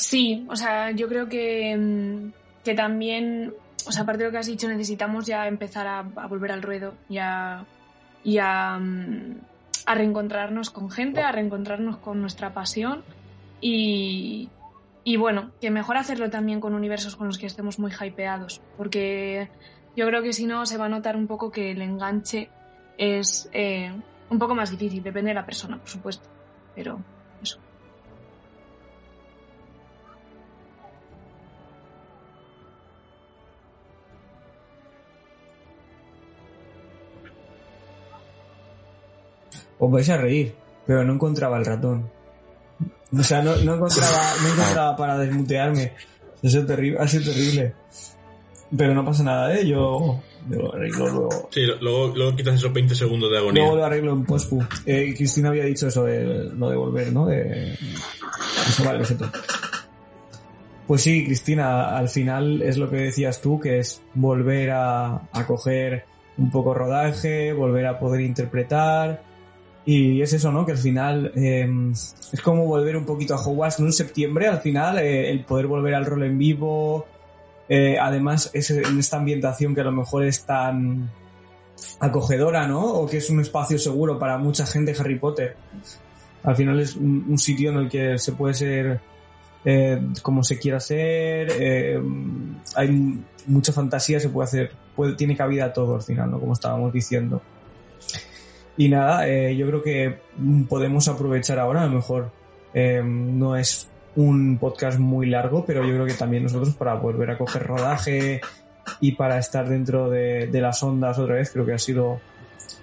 [0.03, 2.31] Sí, o sea, yo creo que,
[2.63, 3.53] que también
[3.87, 6.93] o sea, aparte de lo que has dicho, necesitamos ya empezar a, volver al ruedo
[7.09, 7.65] y a,
[8.23, 13.03] y a, a, reencontrarnos con gente, a reencontrarnos con nuestra pasión
[13.61, 14.49] y,
[15.05, 19.49] y bueno, que mejor hacerlo también con universos con los que estemos muy hypeados, porque
[19.95, 22.49] yo creo que si no se va a notar un poco que el enganche
[22.97, 23.93] es eh,
[24.29, 26.29] un poco más difícil, depende de la persona, por supuesto,
[26.75, 26.99] pero
[39.85, 40.55] os vais a reír,
[40.85, 42.09] pero no encontraba el ratón.
[43.17, 45.93] O sea, no, no encontraba, no encontraba para desmutearme.
[46.41, 47.73] Eso es terrible, ha sido terrible.
[48.75, 49.67] Pero no pasa nada, ¿eh?
[49.67, 50.19] Yo,
[50.49, 51.49] yo lo arreglo luego.
[51.51, 53.61] Sí, luego, luego quitas esos 20 segundos de agonía.
[53.61, 54.63] Luego lo arreglo en postpu.
[54.85, 57.27] Eh, Cristina había dicho eso de no de volver, ¿no?
[57.27, 57.73] De...
[57.73, 59.29] Eso vale, lo siento.
[60.87, 65.45] Pues sí, Cristina, al final es lo que decías tú, que es volver a, a
[65.45, 66.05] coger
[66.37, 69.23] un poco rodaje, volver a poder interpretar,
[69.85, 70.65] y es eso, ¿no?
[70.65, 71.69] Que al final eh,
[72.31, 73.87] es como volver un poquito a Hogwarts, ¿no?
[73.87, 77.05] En septiembre, al final, eh, el poder volver al rol en vivo.
[77.67, 81.09] Eh, además, en esta ambientación que a lo mejor es tan
[81.99, 82.81] acogedora, ¿no?
[82.81, 85.55] O que es un espacio seguro para mucha gente Harry Potter.
[86.43, 88.99] Al final es un, sitio en el que se puede ser
[89.63, 92.01] eh, como se quiera hacer, eh,
[92.75, 96.39] hay mucha fantasía, se puede hacer, puede, tiene cabida todo al final, ¿no?
[96.39, 97.41] Como estábamos diciendo.
[98.77, 100.19] Y nada, eh, yo creo que
[100.67, 102.31] podemos aprovechar ahora, a lo mejor
[102.73, 107.31] eh, no es un podcast muy largo, pero yo creo que también nosotros para volver
[107.31, 108.41] a coger rodaje
[108.99, 112.19] y para estar dentro de, las ondas otra vez, creo que ha sido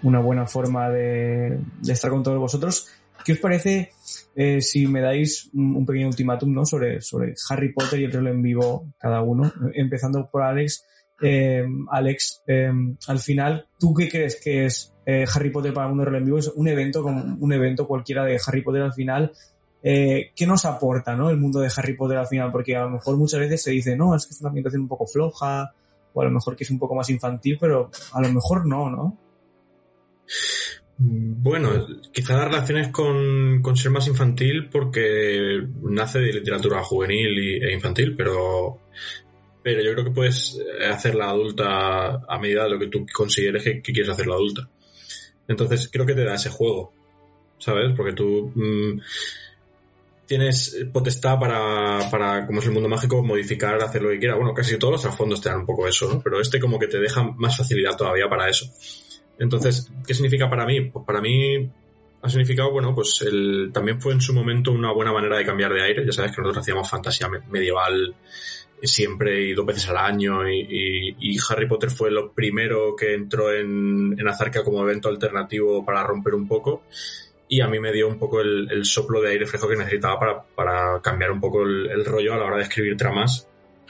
[0.03, 2.87] una buena forma de, estar con todos vosotros.
[3.25, 3.93] ¿Qué os parece
[4.35, 6.65] eh, si me dais un, un pequeño ultimátum ¿no?
[6.65, 9.53] sobre, sobre Harry Potter y el rol en vivo cada uno?
[9.75, 10.87] Empezando por Alex.
[11.23, 12.73] Eh, Alex, eh,
[13.07, 16.39] al final, ¿tú qué crees que es eh, Harry Potter para el mundo en vivo?
[16.39, 19.33] Es un evento como un evento cualquiera de Harry Potter al final.
[19.83, 21.31] ¿Qué nos aporta ¿no?
[21.31, 22.53] el mundo de Harry Potter al final?
[22.53, 24.89] Porque a lo mejor muchas veces se dice, no, es que es una ambientación un
[24.89, 25.73] poco floja,
[26.13, 28.91] o a lo mejor que es un poco más infantil, pero a lo mejor no,
[28.91, 29.17] ¿no?
[30.99, 37.65] Bueno, quizá las relaciones con, con, ser más infantil porque nace de literatura juvenil y,
[37.65, 38.81] e infantil, pero,
[39.63, 40.59] pero yo creo que puedes
[40.91, 44.69] hacerla adulta a medida de lo que tú consideres que, quieres hacerla adulta.
[45.49, 46.93] Entonces creo que te da ese juego,
[47.59, 47.93] ¿sabes?
[47.97, 49.01] Porque tú mmm,
[50.27, 54.39] tienes potestad para, para, como es el mundo mágico, modificar, hacer lo que quieras.
[54.39, 56.21] Bueno, casi todos los trasfondos te dan un poco eso, ¿no?
[56.23, 58.67] Pero este como que te deja más facilidad todavía para eso.
[59.41, 60.83] Entonces, ¿qué significa para mí?
[60.83, 61.69] Pues para mí
[62.23, 65.73] ha significado, bueno, pues el, también fue en su momento una buena manera de cambiar
[65.73, 66.07] de aire.
[66.07, 68.15] Ya sabes que nosotros hacíamos fantasía medieval
[68.83, 73.15] siempre y dos veces al año y, y, y Harry Potter fue lo primero que
[73.15, 76.83] entró en, en Azarca como evento alternativo para romper un poco
[77.49, 80.19] y a mí me dio un poco el, el soplo de aire fresco que necesitaba
[80.19, 83.49] para, para cambiar un poco el, el, rollo a la hora de escribir tramas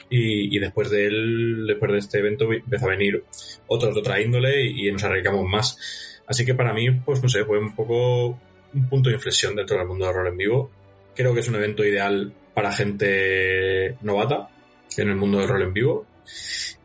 [0.09, 3.23] y, y, después de él, después de este evento, empezó a venir
[3.67, 6.21] otros de otra índole y, nos arriesgamos más.
[6.27, 8.39] Así que para mí, pues no sé, fue un poco
[8.73, 10.71] un punto de inflexión dentro del mundo del rol en vivo.
[11.15, 14.49] Creo que es un evento ideal para gente novata
[14.97, 16.05] en el mundo del rol en vivo.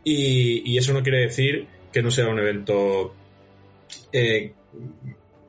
[0.04, 3.14] Y, y eso no quiere decir que no sea un evento
[4.12, 4.52] eh,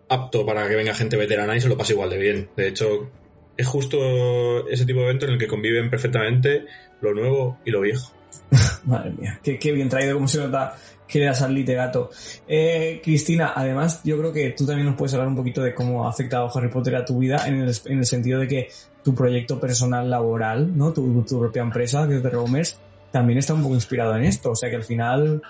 [0.10, 2.50] apto para que venga gente veterana y se lo pase igual de bien.
[2.56, 3.10] De hecho,
[3.56, 6.66] es justo ese tipo de evento en el que conviven perfectamente
[7.02, 8.14] lo nuevo y lo viejo.
[8.86, 10.78] Madre mía, qué, qué, bien traído, como se nota
[11.08, 12.10] que eras al literato.
[12.48, 16.06] Eh, Cristina, además, yo creo que tú también nos puedes hablar un poquito de cómo
[16.06, 18.70] ha afectado Harry Potter a tu vida en el, en el sentido de que
[19.04, 20.92] tu proyecto personal laboral, ¿no?
[20.92, 22.78] Tu, tu propia empresa, que es
[23.12, 24.52] también está un poco inspirado en esto.
[24.52, 25.42] O sea que al final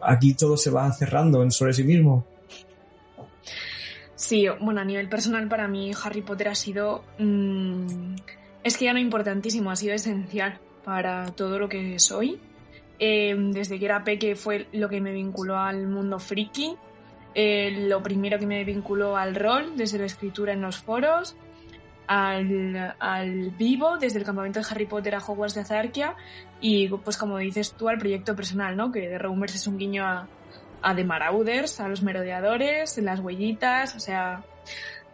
[0.00, 2.24] aquí todo se va cerrando sobre sí mismo.
[4.14, 7.02] Sí, bueno, a nivel personal para mí Harry Potter ha sido...
[7.18, 8.14] Mmm,
[8.62, 12.38] es que ya no importantísimo, ha sido esencial para todo lo que soy.
[12.98, 16.76] Eh, desde que era peque fue lo que me vinculó al mundo friki,
[17.34, 21.34] eh, lo primero que me vinculó al rol, desde la escritura en los foros,
[22.06, 26.14] al, al, vivo, desde el campamento de Harry Potter a Hogwarts de Azarquia,
[26.60, 28.92] y pues como dices tú, al proyecto personal, ¿no?
[28.92, 30.28] Que de Rumors es un guiño a,
[30.82, 34.44] a The Marauders, a los merodeadores, las huellitas, o sea,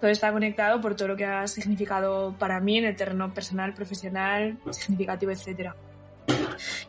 [0.01, 3.75] todo está conectado por todo lo que ha significado para mí en el terreno personal,
[3.75, 5.73] profesional, significativo, etc.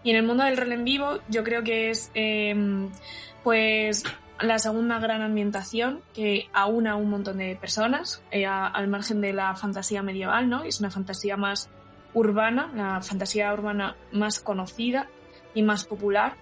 [0.03, 2.55] Y en el mundo del rol en vivo, yo creo que es, eh,
[3.43, 4.03] pues,
[4.41, 9.22] la segunda gran ambientación que aúna a un montón de personas, eh, a, al margen
[9.22, 10.63] de la fantasía medieval, ¿no?
[10.63, 11.70] Es una fantasía más
[12.13, 15.07] urbana, la fantasía urbana más conocida
[15.53, 16.36] y más popular,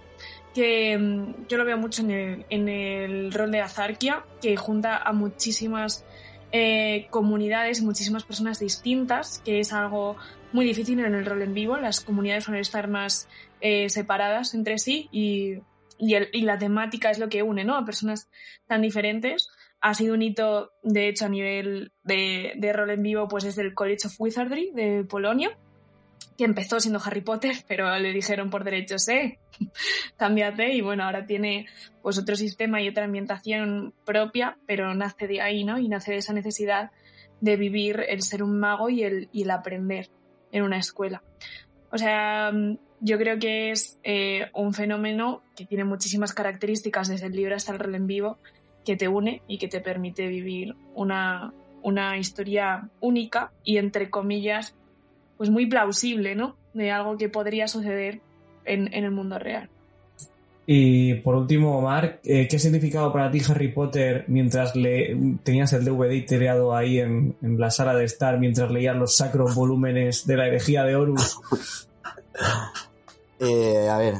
[0.54, 4.96] que um, yo lo veo mucho en el, en el rol de Azarquia, que junta
[4.96, 6.04] a muchísimas
[6.52, 10.16] eh, comunidades, muchísimas personas distintas, que es algo
[10.52, 11.76] muy difícil en el rol en vivo.
[11.76, 13.28] Las comunidades suelen estar más
[13.60, 15.58] eh, separadas entre sí y,
[15.98, 17.76] y, el, y, la temática es lo que une ¿no?
[17.76, 18.30] a personas
[18.66, 19.48] tan diferentes.
[19.80, 23.62] Ha sido un hito, de hecho, a nivel de, de rol en vivo, pues desde
[23.62, 25.56] el College of Wizardry de Polonia,
[26.38, 29.38] que empezó siendo Harry Potter, pero le dijeron por derechos, eh,
[30.16, 31.66] cámbiate, y bueno, ahora tiene
[32.00, 35.78] pues otro sistema y otra ambientación propia, pero nace de ahí, ¿no?
[35.78, 36.92] Y nace de esa necesidad
[37.40, 40.08] de vivir el ser un mago y el, y el aprender
[40.52, 41.22] en una escuela.
[41.90, 42.52] O sea,
[43.00, 47.72] yo creo que es eh, un fenómeno que tiene muchísimas características desde el libro hasta
[47.72, 48.38] el rol en vivo
[48.84, 54.74] que te une y que te permite vivir una, una historia única y entre comillas
[55.38, 56.56] pues muy plausible, ¿no?
[56.74, 58.20] De algo que podría suceder
[58.64, 59.70] en, en el mundo real.
[60.70, 65.72] Y por último, Omar, eh, ¿qué ha significado para ti Harry Potter mientras le tenías
[65.72, 70.26] el DVD itereado ahí en, en, la sala de estar mientras leías los sacros volúmenes
[70.26, 71.40] de la herejía de Horus?
[73.40, 74.16] eh, a ver,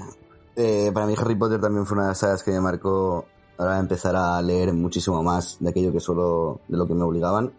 [0.56, 3.26] eh, para mí Harry Potter también fue una de las sagas que me marcó
[3.58, 7.52] ahora empezar a leer muchísimo más de aquello que solo de lo que me obligaban.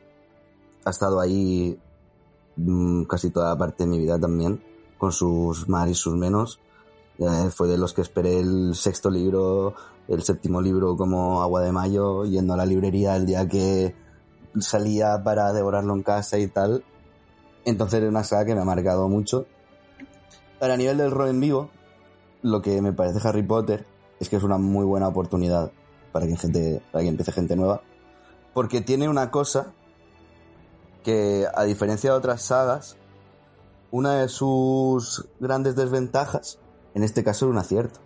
[0.83, 1.77] Ha estado ahí
[3.07, 4.61] casi toda parte de mi vida también,
[4.97, 6.59] con sus más y sus menos.
[7.19, 9.73] Eh, fue de los que esperé el sexto libro,
[10.07, 13.93] el séptimo libro como agua de mayo, yendo a la librería el día que
[14.59, 16.83] salía para devorarlo en casa y tal.
[17.65, 19.45] Entonces es una saga que me ha marcado mucho.
[20.59, 21.69] Pero a nivel del rol en vivo,
[22.41, 23.85] lo que me parece Harry Potter
[24.19, 25.71] es que es una muy buena oportunidad
[26.11, 27.81] para que gente, para que empiece gente nueva.
[28.53, 29.73] Porque tiene una cosa
[31.53, 32.97] a diferencia de otras sagas,
[33.91, 36.59] una de sus grandes desventajas,
[36.93, 37.99] en este caso es un acierto.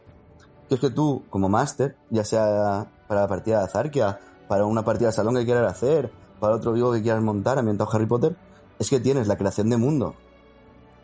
[0.70, 4.84] Que es que tú, como máster, ya sea para la partida de Azarkia, para una
[4.84, 8.36] partida de salón que quieras hacer, para otro vivo que quieras montar ambientado Harry Potter,
[8.80, 10.16] es que tienes la creación de mundo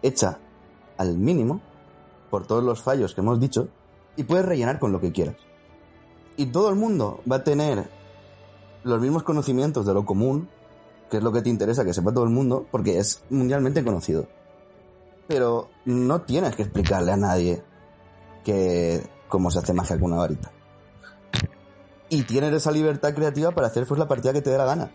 [0.01, 0.39] hecha
[0.97, 1.61] al mínimo,
[2.29, 3.69] por todos los fallos que hemos dicho,
[4.15, 5.35] y puedes rellenar con lo que quieras.
[6.37, 7.89] Y todo el mundo va a tener
[8.83, 10.49] los mismos conocimientos de lo común,
[11.09, 14.27] que es lo que te interesa que sepa todo el mundo, porque es mundialmente conocido.
[15.27, 17.63] Pero no tienes que explicarle a nadie
[18.43, 20.51] que cómo se hace magia con una varita.
[22.09, 24.91] Y tienes esa libertad creativa para hacer pues la partida que te dé la gana.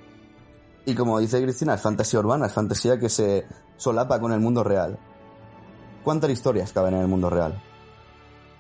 [0.87, 3.47] Y como dice Cristina, es fantasía urbana, es fantasía que se
[3.77, 4.99] solapa con el mundo real.
[6.03, 7.63] ¿Cuántas historias caben en el mundo real?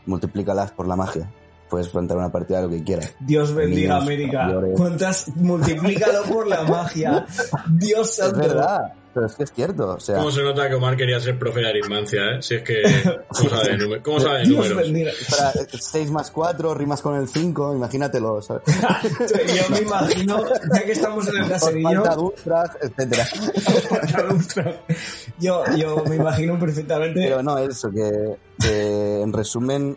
[0.06, 1.30] Multiplícalas por la magia.
[1.74, 3.12] Puedes plantear una partida de lo que quieras.
[3.18, 4.42] Dios bendiga Niños, América.
[4.44, 4.70] mayores.
[4.76, 5.28] ¿Cuántas?
[5.34, 7.26] Multiplícalo por la magia.
[7.68, 8.38] Dios Es santo.
[8.38, 9.88] verdad, pero es que es cierto.
[9.96, 12.42] O sea, ¿Cómo se nota que Omar quería ser profe de aritmancia, eh?
[12.42, 12.80] Si es que...
[13.28, 14.82] ¿Cómo sabe de, número- cómo sabe de Dios números?
[14.84, 15.10] bendiga.
[15.80, 18.62] 6 más 4 rimas con el 5, imagínatelo, ¿sabes?
[18.68, 23.26] Yo me imagino, ya que estamos en el caserillo, Falta etcétera.
[25.40, 27.20] yo, yo me imagino perfectamente.
[27.20, 29.96] Pero no, eso, que, que en resumen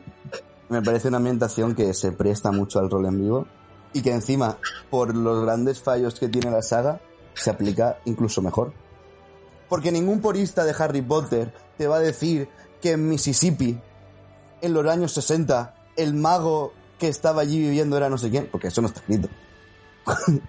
[0.70, 3.48] me parece una ambientación que se presta mucho al rol en vivo
[3.94, 4.58] y que encima,
[4.90, 7.02] por los grandes fallos que tiene la saga,
[7.34, 8.74] se aplica incluso mejor.
[9.70, 12.50] Porque ningún purista de Harry Potter te va a decir
[12.82, 13.80] que en Mississippi,
[14.62, 18.68] en los años 60, el mago que estaba allí viviendo era no sé quién, porque
[18.68, 19.30] eso no está escrito.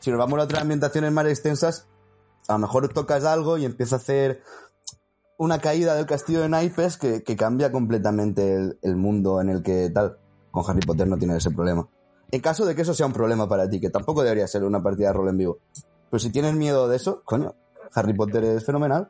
[0.00, 1.86] si nos vamos a otras ambientaciones más extensas,
[2.48, 4.42] a lo mejor tocas algo y empieza a hacer
[5.40, 9.88] una caída del castillo de naipes que, que cambia completamente el, mundo en el que
[9.88, 10.18] tal.
[10.50, 11.88] Con Harry Potter no tiene ese problema.
[12.30, 14.82] En caso de que eso sea un problema para ti, que tampoco debería ser una
[14.82, 15.58] partida de rol en vivo.
[16.10, 17.54] Pero si tienes miedo de eso, coño,
[17.94, 19.08] Harry Potter es fenomenal.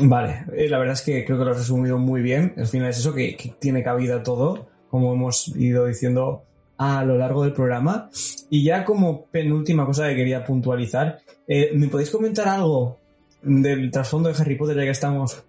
[0.00, 2.54] Vale, eh, la verdad es que creo que lo has resumido muy bien.
[2.56, 6.42] Al final es eso, que, que tiene cabida todo, como hemos ido diciendo
[6.76, 8.10] a lo largo del programa.
[8.50, 12.96] Y ya como penúltima cosa que quería puntualizar, eh, ¿me podéis comentar algo
[13.42, 15.44] del trasfondo de Harry Potter ya que estamos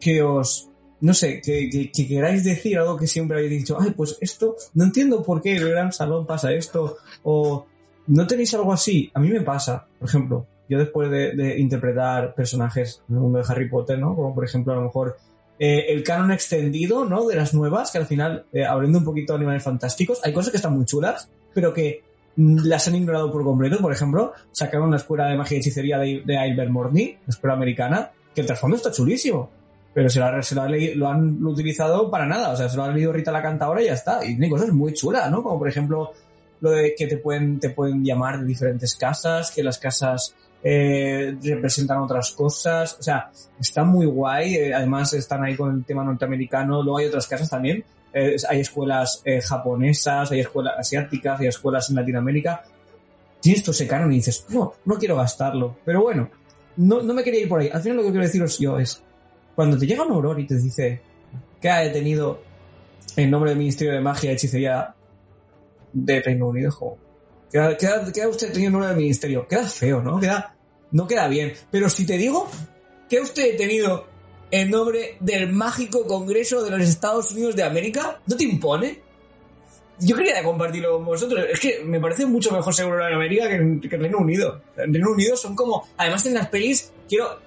[0.00, 0.68] que os,
[1.00, 4.56] no sé, que, que- que queráis decir algo que siempre habéis dicho, ay, pues esto,
[4.74, 7.66] no entiendo por qué en el gran salón pasa esto, o
[8.06, 9.10] no tenéis algo así?
[9.14, 13.44] A mí me pasa, por ejemplo, yo después de, interpretar personajes en el mundo de
[13.48, 14.14] Harry Potter, ¿no?
[14.16, 15.16] Como por ejemplo, a lo mejor
[15.58, 17.26] eh, el canon extendido, ¿no?
[17.26, 20.50] De las nuevas, que al final, eh, hablando un poquito de animales fantásticos, hay cosas
[20.50, 22.02] que están muy chulas, pero que
[22.36, 23.78] mm, las han ignorado por completo.
[23.78, 27.54] Por ejemplo, sacaron la escuela de magia y hechicería de, de Albert Morny, la escuela
[27.54, 29.50] americana, que el trasfondo está chulísimo.
[29.94, 32.50] Pero se lo, ha- se lo, ha leí- lo han utilizado para nada.
[32.50, 34.24] O sea, se lo ha leído Rita la cantadora y ya está.
[34.24, 35.42] Y tiene cosas muy chulas, ¿no?
[35.42, 36.12] Como por ejemplo,
[36.60, 41.36] lo de que te pueden, te pueden llamar de diferentes casas, que las casas eh,
[41.42, 42.96] representan otras cosas.
[42.98, 43.30] O sea,
[43.60, 44.56] está muy guay.
[44.56, 46.82] eh, además, están ahí con el tema norteamericano.
[46.82, 47.84] Luego hay otras casas también.
[48.12, 52.62] Eh, hay escuelas eh, japonesas, hay escuelas asiáticas, hay escuelas en Latinoamérica.
[53.40, 55.76] Tienes todo ese canon y dices, no, no quiero gastarlo.
[55.84, 56.30] Pero bueno,
[56.78, 57.68] no, no me quería ir por ahí.
[57.72, 59.02] Al final lo que quiero deciros yo es,
[59.54, 61.00] cuando te llega un auror y te dice
[61.60, 62.42] que ha detenido
[63.16, 64.94] en nombre del Ministerio de Magia y Hechicería
[65.92, 66.98] de Reino Unido, jo,
[67.50, 69.46] queda, queda, queda usted detenido en nombre del Ministerio.
[69.46, 70.18] Queda feo, ¿no?
[70.18, 70.54] Queda,
[70.90, 71.52] no queda bien.
[71.70, 72.48] Pero si te digo
[73.08, 74.06] que usted detenido
[74.50, 79.02] en nombre del mágico Congreso de los Estados Unidos de América, ¿no te impone?
[80.00, 81.44] Yo quería compartirlo con vosotros.
[81.52, 84.60] Es que me parece mucho mejor seguro en América que en, que en Reino Unido.
[84.76, 85.86] En Reino Unido son como...
[85.96, 87.43] Además en las pelis, quiero...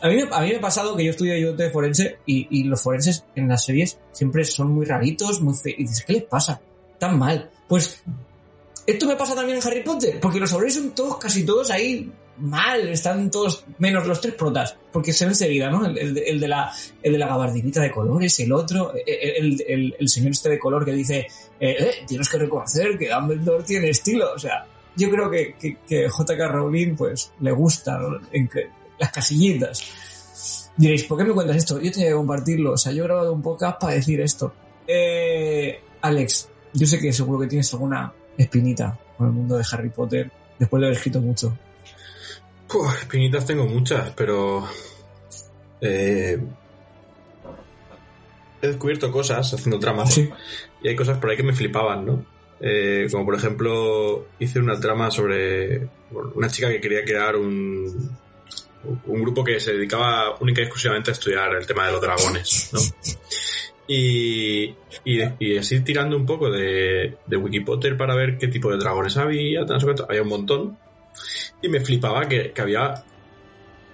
[0.00, 2.64] A mí, a mí me ha pasado que yo estudio yo de forense y, y
[2.64, 5.74] los forenses en las series siempre son muy raritos, muy fe...
[5.76, 6.60] Y dices, ¿qué les pasa?
[6.98, 7.50] Tan mal.
[7.68, 8.02] Pues
[8.86, 12.10] esto me pasa también en Harry Potter, porque los aurores son todos, casi todos ahí
[12.38, 15.84] mal, están todos, menos los tres protas, porque se ve enseguida, ¿no?
[15.84, 16.72] El, el el de la,
[17.02, 20.58] el de la gabardinita de colores, el otro, el, el- el- el señor este de
[20.58, 24.64] color que dice, eh, eh, tienes que reconocer que Dumbledore tiene estilo, o sea,
[24.96, 26.48] yo creo que, que, que J.K.
[26.48, 28.20] Rowling, pues, le gusta ¿no?
[28.32, 28.68] en que-
[28.98, 30.72] las casillitas.
[30.76, 31.80] Diréis, ¿por qué me cuentas esto?
[31.80, 34.52] Yo tenía que compartirlo, o sea, yo he grabado un podcast para decir esto.
[34.86, 39.90] Eh, Alex, yo sé que seguro que tienes alguna espinita con el mundo de Harry
[39.90, 41.56] Potter después de haber escrito mucho.
[42.72, 44.64] Uf, espinitas tengo muchas, pero
[45.80, 46.38] eh,
[48.62, 50.28] he descubierto cosas haciendo tramas Sí.
[50.82, 52.24] y hay cosas por ahí que me flipaban, ¿no?
[52.60, 55.88] Eh, como por ejemplo, hice una trama sobre
[56.34, 58.16] una chica que quería crear un,
[58.84, 62.70] un grupo que se dedicaba única y exclusivamente a estudiar el tema de los dragones,
[62.72, 62.80] ¿no?
[63.90, 64.64] Y,
[65.06, 69.16] y, y así tirando un poco de, de Wikipotter para ver qué tipo de dragones
[69.16, 70.78] había, había un montón.
[71.62, 73.02] Y me flipaba que, que había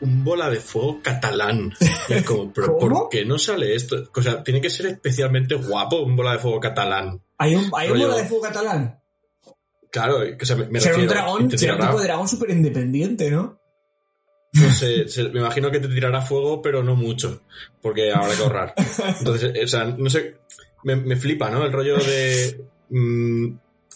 [0.01, 1.73] un bola de fuego catalán.
[2.09, 3.01] Y es como, pero ¿Cómo?
[3.02, 4.11] ¿por qué no sale esto?
[4.12, 7.23] O sea, tiene que ser especialmente guapo un bola de fuego catalán.
[7.39, 9.01] Hay un, hay un bola de fuego catalán.
[9.93, 12.27] Claro, que se me, me será un refiero, dragón, te será un tipo de dragón
[12.27, 13.61] súper independiente, ¿no?
[14.55, 17.43] No sé, se- me imagino que te tirará fuego, pero no mucho,
[17.82, 18.74] porque habrá que ahorrar.
[19.18, 20.36] Entonces, eh, o sea, no sé,
[20.85, 21.64] me, me flipa, ¿no?
[21.64, 22.64] El rollo de...
[22.90, 23.48] mm,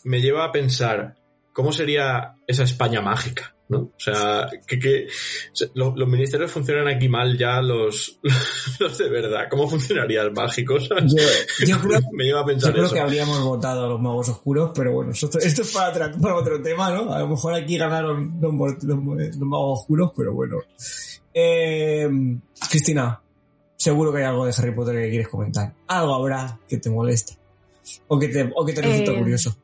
[0.04, 1.16] me lleva a pensar
[1.52, 3.78] cómo sería esa España mágica, ¿no?
[3.78, 8.18] O sea, que, que o sea, lo- los ministerios funcionan aquí mal ya los,
[8.80, 9.46] los de verdad.
[9.50, 10.80] ¿Cómo funcionaría el mágico?
[10.80, 11.12] ¿sabes?
[11.14, 12.94] Yo, yo creo, me lleva a yo pensar creo eso.
[12.94, 16.36] que habríamos votado a los magos oscuros, pero bueno, esto, esto es para, otra- para
[16.36, 17.12] otro tema, ¿no?
[17.12, 18.54] A lo mejor aquí ganaron los,
[18.84, 20.56] los magos oscuros, pero bueno.
[21.34, 22.08] Eh,
[22.70, 23.20] Cristina,
[23.76, 25.72] seguro que hay algo de Harry Potter que quieres comentar.
[25.86, 27.34] Algo habrá que te moleste.
[28.08, 29.56] O que te, o que te resulta Eh, curioso.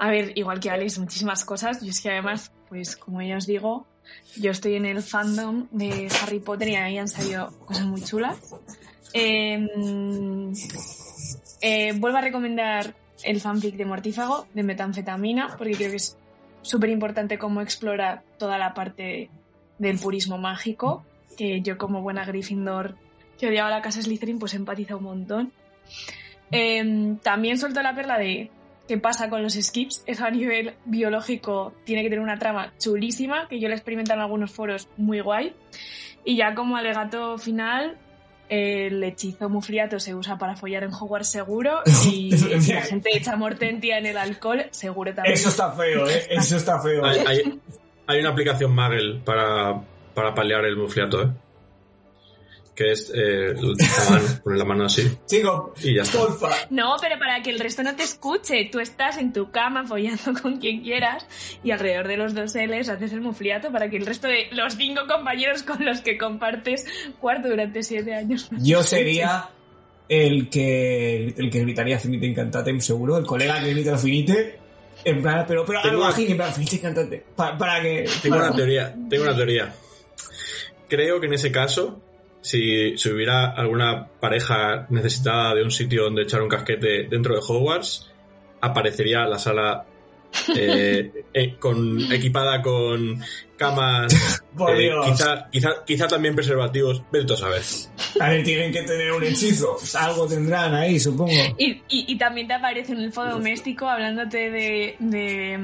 [0.00, 1.82] A ver, igual que Alex, muchísimas cosas.
[1.82, 3.86] Yo es que además, pues como ya os digo,
[4.34, 8.38] yo estoy en el fandom de Harry Potter y ahí han salido cosas muy chulas.
[9.12, 9.66] Eh,
[11.60, 12.94] eh, vuelvo a recomendar
[13.24, 16.16] el fanfic de Mortífago, de metanfetamina, porque creo que es
[16.62, 19.28] súper importante cómo explora toda la parte
[19.78, 21.04] del purismo mágico,
[21.36, 22.96] que yo como buena Gryffindor
[23.38, 25.52] que odiaba la casa Slytherin, pues empatiza un montón.
[26.50, 28.50] Eh, también suelto la perla de
[28.90, 30.02] qué pasa con los skips.
[30.06, 34.18] Eso a nivel biológico tiene que tener una trama chulísima, que yo la he experimentado
[34.18, 35.54] en algunos foros muy guay.
[36.24, 37.96] Y ya como alegato final,
[38.48, 43.36] el hechizo mufriato se usa para follar en Hogwarts seguro y si la gente echa
[43.36, 45.34] mortentia en el alcohol, seguro también.
[45.34, 46.26] Eso está feo, ¿eh?
[46.30, 47.04] Eso está feo.
[47.04, 47.60] Hay, hay-
[48.08, 49.80] hay una aplicación Magel para,
[50.14, 51.26] para paliar el mufliato, ¿eh?
[52.80, 56.16] Que es eh, la mano, poner la mano así Chico, y ya está.
[56.16, 56.48] porfa.
[56.70, 58.70] No, pero para que el resto no te escuche.
[58.72, 61.26] Tú estás en tu cama follando con quien quieras
[61.62, 64.76] y alrededor de los dos L's haces el mufliato para que el resto de los
[64.76, 66.86] cinco compañeros con los que compartes
[67.20, 68.48] cuarto durante siete años.
[68.62, 69.50] Yo sería
[70.08, 73.18] el que el que gritaría Finite Incantatem, seguro.
[73.18, 74.58] El colega que grita Finite.
[75.04, 77.20] En plan, pero, pero Tengo algo una- bajín, en plan, Finite Incantatem.
[77.36, 78.06] Pa- para que.
[78.22, 79.74] Tengo para- una teoría, tengo una teoría.
[80.88, 82.00] Creo que en ese caso,
[82.40, 87.40] si, si hubiera alguna pareja necesitada de un sitio donde echar un casquete dentro de
[87.46, 88.10] Hogwarts,
[88.60, 89.84] aparecería la sala
[90.56, 93.20] eh, eh, con, equipada con
[93.56, 95.06] camas, Por eh, Dios.
[95.06, 97.62] quizá, quizá, quizá también preservativos, vete tú a saber.
[98.20, 99.76] A ver, tienen que tener un hechizo.
[99.98, 101.30] Algo tendrán ahí, supongo.
[101.58, 105.58] Y, y- y también te aparece un elfo doméstico hablándote de, de,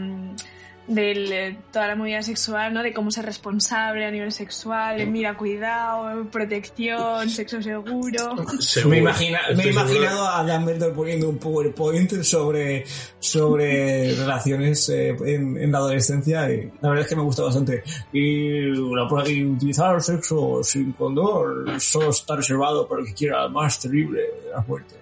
[0.89, 2.83] del, eh, toda la movida sexual, ¿no?
[2.83, 8.37] De cómo ser responsable a nivel sexual, de mira, cuidado, protección, sexo seguro.
[8.61, 8.91] Seguro.
[8.91, 9.95] Me, imagina, me he Estoy seguro.
[9.95, 12.85] imaginado a Dumbledore poniendo un PowerPoint sobre,
[13.19, 17.83] sobre relaciones eh, en, en la adolescencia y la verdad es que me gusta bastante.
[18.13, 18.61] Y,
[18.95, 23.51] la- y utilizar el sexo sin condón solo está reservado para el que quiera el
[23.51, 24.97] más terrible de las muertes.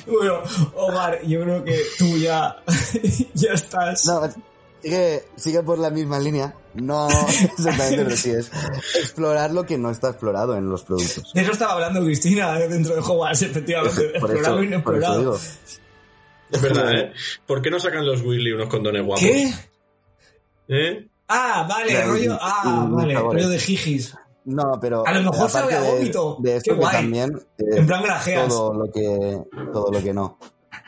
[0.06, 0.40] bueno,
[0.76, 2.56] Omar, yo creo que tú ya,
[3.34, 4.04] ya estás...
[4.06, 4.22] No,
[4.82, 6.54] sigue, sigue por la misma línea.
[6.74, 8.50] No exactamente, pero sí es
[8.98, 11.32] explorar lo que no está explorado en los productos.
[11.34, 14.18] De eso estaba hablando Cristina eh, dentro de Hogwarts, efectivamente.
[14.18, 15.18] Por eso, explorado y por eso inexplorado.
[15.18, 15.38] digo.
[16.50, 17.12] Es verdad, ¿eh?
[17.46, 19.22] ¿Por qué no sacan los Weasley unos condones guapos?
[19.24, 19.52] ¿Qué?
[20.68, 21.08] ¿Eh?
[21.28, 22.34] Ah, vale, rollo.
[22.34, 24.14] y- Ah, y vale, rollo de jijis.
[24.44, 26.36] No, pero A lo mejor sabe a de- vómito.
[26.40, 28.48] De, esto Qué que también eh, En plan grajeas.
[28.48, 29.40] todo lo que
[29.72, 30.38] todo lo que no,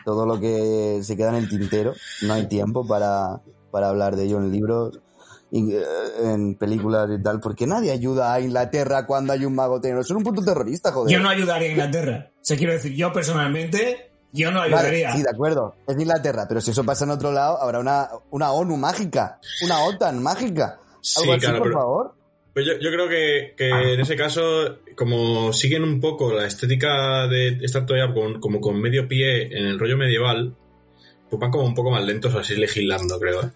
[0.05, 3.41] todo lo que se queda en el tintero, no hay tiempo para,
[3.71, 4.99] para hablar de ello en libros
[5.53, 5.83] y eh,
[6.23, 10.03] en películas y tal, porque nadie ayuda a Inglaterra cuando hay un mago tenero.
[10.03, 11.13] Son un puto terrorista, joder.
[11.15, 12.31] Yo no ayudaría a Inglaterra.
[12.35, 15.13] O sea, quiero decir, yo personalmente, yo no Vale, ayudaría.
[15.13, 15.77] sí, de acuerdo.
[15.87, 19.85] Es Inglaterra, pero si eso pasa en otro lado, habrá una, una ONU mágica, una
[19.85, 20.81] OTAN mágica.
[21.01, 22.15] Sí, Algo así, claro, por pero- favor.
[22.55, 27.27] Pues yo, yo creo que, que en ese caso, como siguen un poco la estética
[27.27, 30.55] de estar todavía con- como con medio pie en el rollo medieval,
[31.29, 33.43] pues van como un poco más lentos así legislando, creo.
[33.43, 33.51] ¿eh?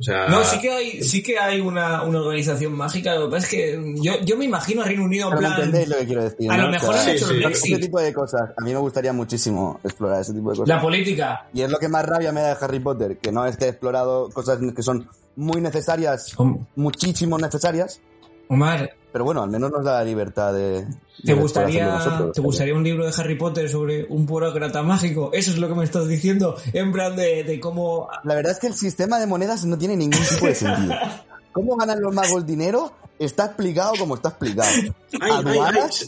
[0.00, 3.14] O sea, No, sí que hay, sí que hay una, una organización mágica.
[3.14, 5.52] Lo que pasa es que yo, yo me imagino a Reino Unido en plan.
[5.52, 6.50] entendéis lo que quiero decir.
[6.50, 6.62] A ¿no?
[6.64, 7.30] lo O mejor sea, han sí, hecho sí.
[7.34, 7.80] el Ese Brexit.
[7.82, 8.50] tipo de cosas.
[8.58, 10.68] A mí me gustaría muchísimo explorar ese tipo de cosas.
[10.68, 11.46] La política.
[11.54, 14.28] Y es lo que más rabia me da de Harry Potter, que no esté explorado
[14.30, 18.00] cosas que son muy necesarias, Om- muchísimo necesarias,
[18.48, 20.84] Omar, pero bueno, al menos nos da la libertad de...
[21.24, 22.32] ¿te de gustaría, nosotros.
[22.32, 25.30] ¿te gustaría un libro de Harry Potter sobre un burócrata mágico?
[25.32, 26.56] Eso es lo que me estás diciendo.
[26.72, 28.08] En plan de, de cómo.
[28.24, 30.94] La verdad es que el sistema de monedas no tiene ningún tipo de sentido.
[31.52, 32.92] ¿Cómo ganan los magos dinero?
[33.16, 34.68] Está explicado como está explicado.
[35.20, 35.32] Ay,
[35.92, 36.06] se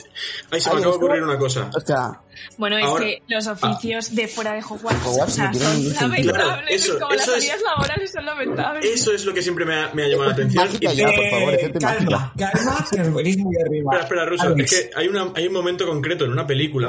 [0.50, 1.70] me acaba de ocurrir una cosa.
[1.72, 2.20] o sea,
[2.58, 6.10] Bueno, es que los oficios de fuera de Hogwarts, Hogwarts o sea, no tiene son
[6.10, 6.26] lamentables.
[6.32, 8.84] Claro, eso- como las eso es- salidas laborales son lamentables.
[8.84, 10.68] Eso es lo que siempre me ha, me ha llamado la atención.
[10.80, 13.92] Y- ya, por favor, Eh, gente calma, calma, que nos venís muy arriba.
[13.92, 16.88] Espera, espera, Russo, Alex, es que hay, una, hay un momento concreto en una película,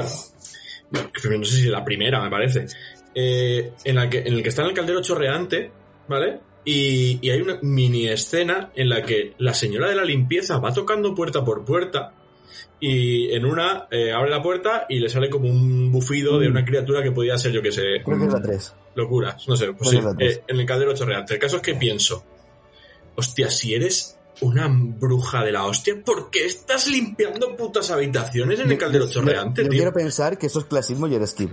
[0.90, 2.66] no sé si la primera, me parece,
[3.14, 5.70] eh, en, la que, en el que está en el caldero chorreante,
[6.08, 6.40] ¿vale?
[6.64, 10.72] Y, y hay una mini escena en la que la señora de la limpieza va
[10.72, 12.12] tocando puerta por puerta
[12.80, 16.64] y en una eh, abre la puerta y le sale como un bufido de una
[16.64, 18.74] criatura que podía ser, yo que sé, creo que es la 3.
[18.94, 21.34] locuras, no sé, pues sí, eh, en el caldero chorreante.
[21.34, 22.24] El caso es que pienso,
[23.16, 28.70] hostia, si eres una bruja de la hostia, ¿por qué estás limpiando putas habitaciones en
[28.70, 29.78] el caldero chorreante, Yo tío?
[29.78, 31.50] quiero pensar que eso es clasismo y eres skip.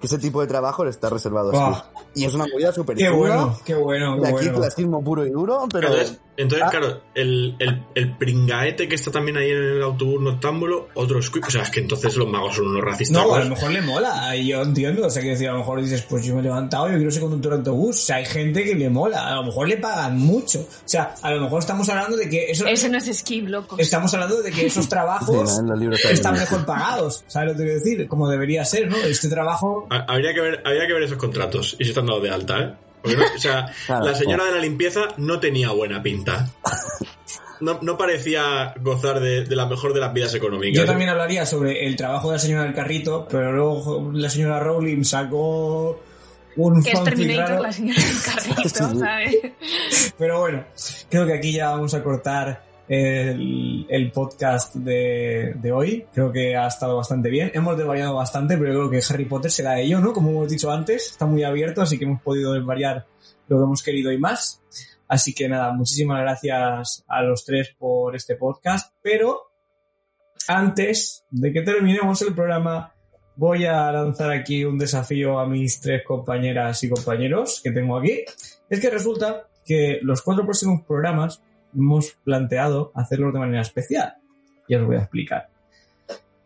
[0.00, 1.84] Que ese tipo de trabajo le está reservado a skip.
[2.14, 4.58] Y es una movida súper Qué bueno, qué bueno, De qué aquí bueno.
[4.58, 5.88] clasismo puro y duro, pero...
[5.88, 6.70] Entonces, entonces Ah.
[6.70, 11.44] claro, el, el, el pringaete que está también ahí en el autobús noctámbulo, otro squip.
[11.46, 13.22] O sea, es que entonces los magos son unos racistas.
[13.22, 15.58] No, a lo mejor le mola, y yo entiendo, o sea, que decir, a lo
[15.58, 18.16] mejor dices, pues yo me he levantado, yo quiero ser conductor de autobús, o sea,
[18.16, 21.42] hay gente que le mola, a lo mejor le pagan mucho, o sea, a lo
[21.42, 23.76] mejor estamos hablando de que eso, Eso no es skip, loco.
[23.78, 25.60] estamos hablando de que esos Sí, trabajos
[26.10, 28.08] están mejor pagados, ¿sabes lo que quiero decir?
[28.08, 28.96] Como debería ser, ¿no?
[28.96, 32.30] Este trabajo, Habría que, ver, habría que ver esos contratos y si están dados de
[32.30, 32.74] alta, ¿eh?
[33.02, 36.48] Porque no- o sea, Claro, la señora de la limpieza no tenía buena pinta.
[37.60, 40.80] No, no parecía gozar de, de la mejor de las vidas económicas.
[40.80, 44.60] yo también hablaría sobre el trabajo de la señora del carrito, pero luego la señora
[44.60, 46.00] Rowling sacó
[46.56, 47.62] un Que es Terminator, raro.
[47.62, 48.22] la señora del
[48.54, 48.94] carrito.
[48.98, 49.36] ¿sabes?
[50.16, 50.64] Pero bueno,
[51.10, 56.06] creo que aquí ya vamos a cortar el, podcast de, de hoy.
[56.12, 57.52] Creo que ha estado bastante bien.
[57.54, 60.12] Hemos desvariado bastante, pero creo que Harry Potter será de ello, ¿no?
[60.12, 63.06] Como hemos dicho antes, está muy abierto, así que hemos podido desvariar
[63.46, 64.60] lo que hemos querido y más.
[65.06, 68.92] Así que nada, muchísimas gracias a los tres por este podcast.
[69.02, 69.52] Pero
[70.48, 72.92] antes de que terminemos el programa,
[73.36, 78.24] voy a lanzar aquí un desafío a mis tres compañeras y compañeros que tengo aquí.
[78.68, 81.40] Es que resulta que los cuatro próximos programas
[81.74, 84.16] hemos planteado hacerlos de manera especial.
[84.68, 85.50] Y os voy a explicar.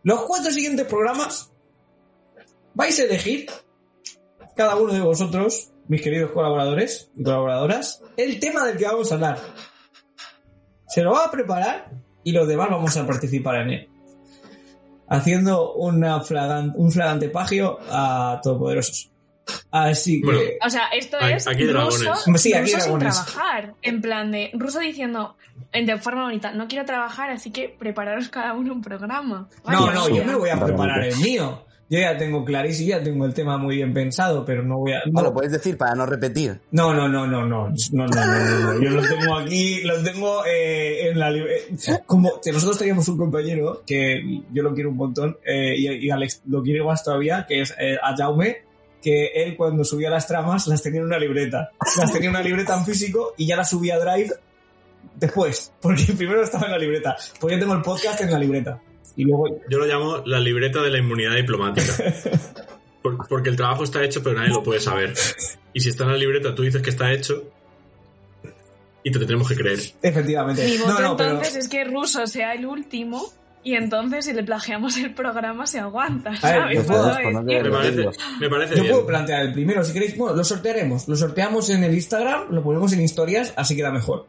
[0.02, 1.52] Los cuatro siguientes programas
[2.74, 3.46] vais a elegir,
[4.56, 9.14] cada uno de vosotros, mis queridos colaboradores y colaboradoras, el tema del que vamos a
[9.14, 9.38] hablar.
[10.88, 11.90] Se lo va a preparar
[12.22, 13.88] y los demás vamos a participar en él.
[15.08, 19.10] Haciendo un flagante pagio a Todopoderosos.
[19.70, 20.26] Ah, así que.
[20.26, 23.74] Bueno, o sea, esto es aquí ruso, sí, aquí ruso sin trabajar.
[23.82, 25.36] En plan de ruso diciendo
[25.72, 29.48] eh, de forma bonita, no quiero trabajar, así que prepararos cada uno un programa.
[29.64, 31.64] Vaya, no, no, yo me voy a preparar el mío.
[31.90, 35.02] Yo ya tengo clarísimo, ya tengo el tema muy bien pensado, pero no voy a.
[35.10, 36.60] No, lo puedes decir para no repetir.
[36.70, 37.68] No, no, no, no, no.
[37.92, 41.30] No, no, no, no, Yo lo tengo aquí, lo tengo eh, en la.
[41.30, 41.76] Eh,
[42.06, 46.82] como nosotros teníamos un compañero que yo lo quiero un montón y, Alex lo quiere
[46.82, 48.63] más todavía, que es a Jaume
[49.04, 51.70] que él cuando subía las tramas las tenía en una libreta.
[51.98, 54.30] Las tenía en una libreta en físico y ya las subía a Drive
[55.14, 57.14] después, porque primero estaba en la libreta.
[57.38, 58.80] Pues yo tengo el podcast en la libreta.
[59.16, 61.92] Y luego Yo lo llamo la libreta de la inmunidad diplomática.
[63.02, 65.12] Por- porque el trabajo está hecho, pero nadie lo puede saber.
[65.74, 67.44] Y si está en la libreta, tú dices que está hecho
[69.02, 69.78] y te tendremos que creer.
[70.00, 70.64] Efectivamente.
[70.64, 73.30] Mi voto no, no, pero entonces es que ruso sea el último
[73.64, 76.30] y entonces si le plagiamos el programa se aguanta.
[76.30, 76.38] Me
[77.70, 78.08] parece,
[78.40, 78.92] me parece yo bien.
[78.94, 80.16] puedo plantear el primero si queréis.
[80.16, 81.08] Bueno, lo sortearemos.
[81.08, 84.26] Lo sorteamos en el Instagram, lo ponemos en historias, así queda mejor.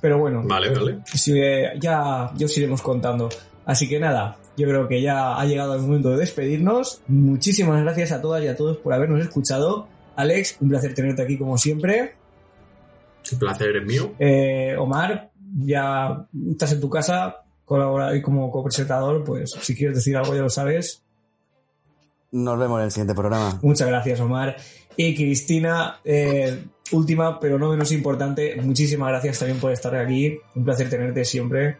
[0.00, 0.98] Pero bueno, Vale, vale.
[1.06, 3.28] si, eh, ya, ya os iremos contando.
[3.64, 7.00] Así que nada, yo creo que ya ha llegado el momento de despedirnos.
[7.06, 9.88] Muchísimas gracias a todas y a todos por habernos escuchado.
[10.16, 12.16] Alex, un placer tenerte aquí como siempre.
[13.32, 14.12] El placer es mío.
[14.18, 20.16] Eh, Omar, ya estás en tu casa, colabora y como copresentador, pues si quieres decir
[20.16, 21.02] algo ya lo sabes.
[22.32, 23.58] Nos vemos en el siguiente programa.
[23.62, 24.56] Muchas gracias, Omar.
[24.96, 30.38] Y Cristina, eh, última, pero no menos importante, muchísimas gracias también por estar aquí.
[30.54, 31.78] Un placer tenerte siempre.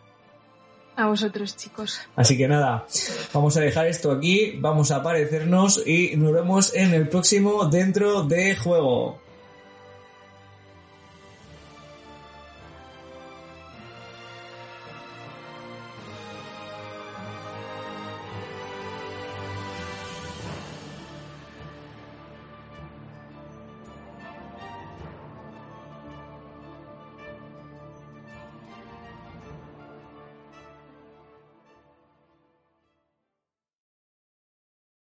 [0.96, 2.00] A vosotros, chicos.
[2.14, 2.86] Así que nada,
[3.32, 8.22] vamos a dejar esto aquí, vamos a aparecernos y nos vemos en el próximo dentro
[8.22, 9.23] de juego.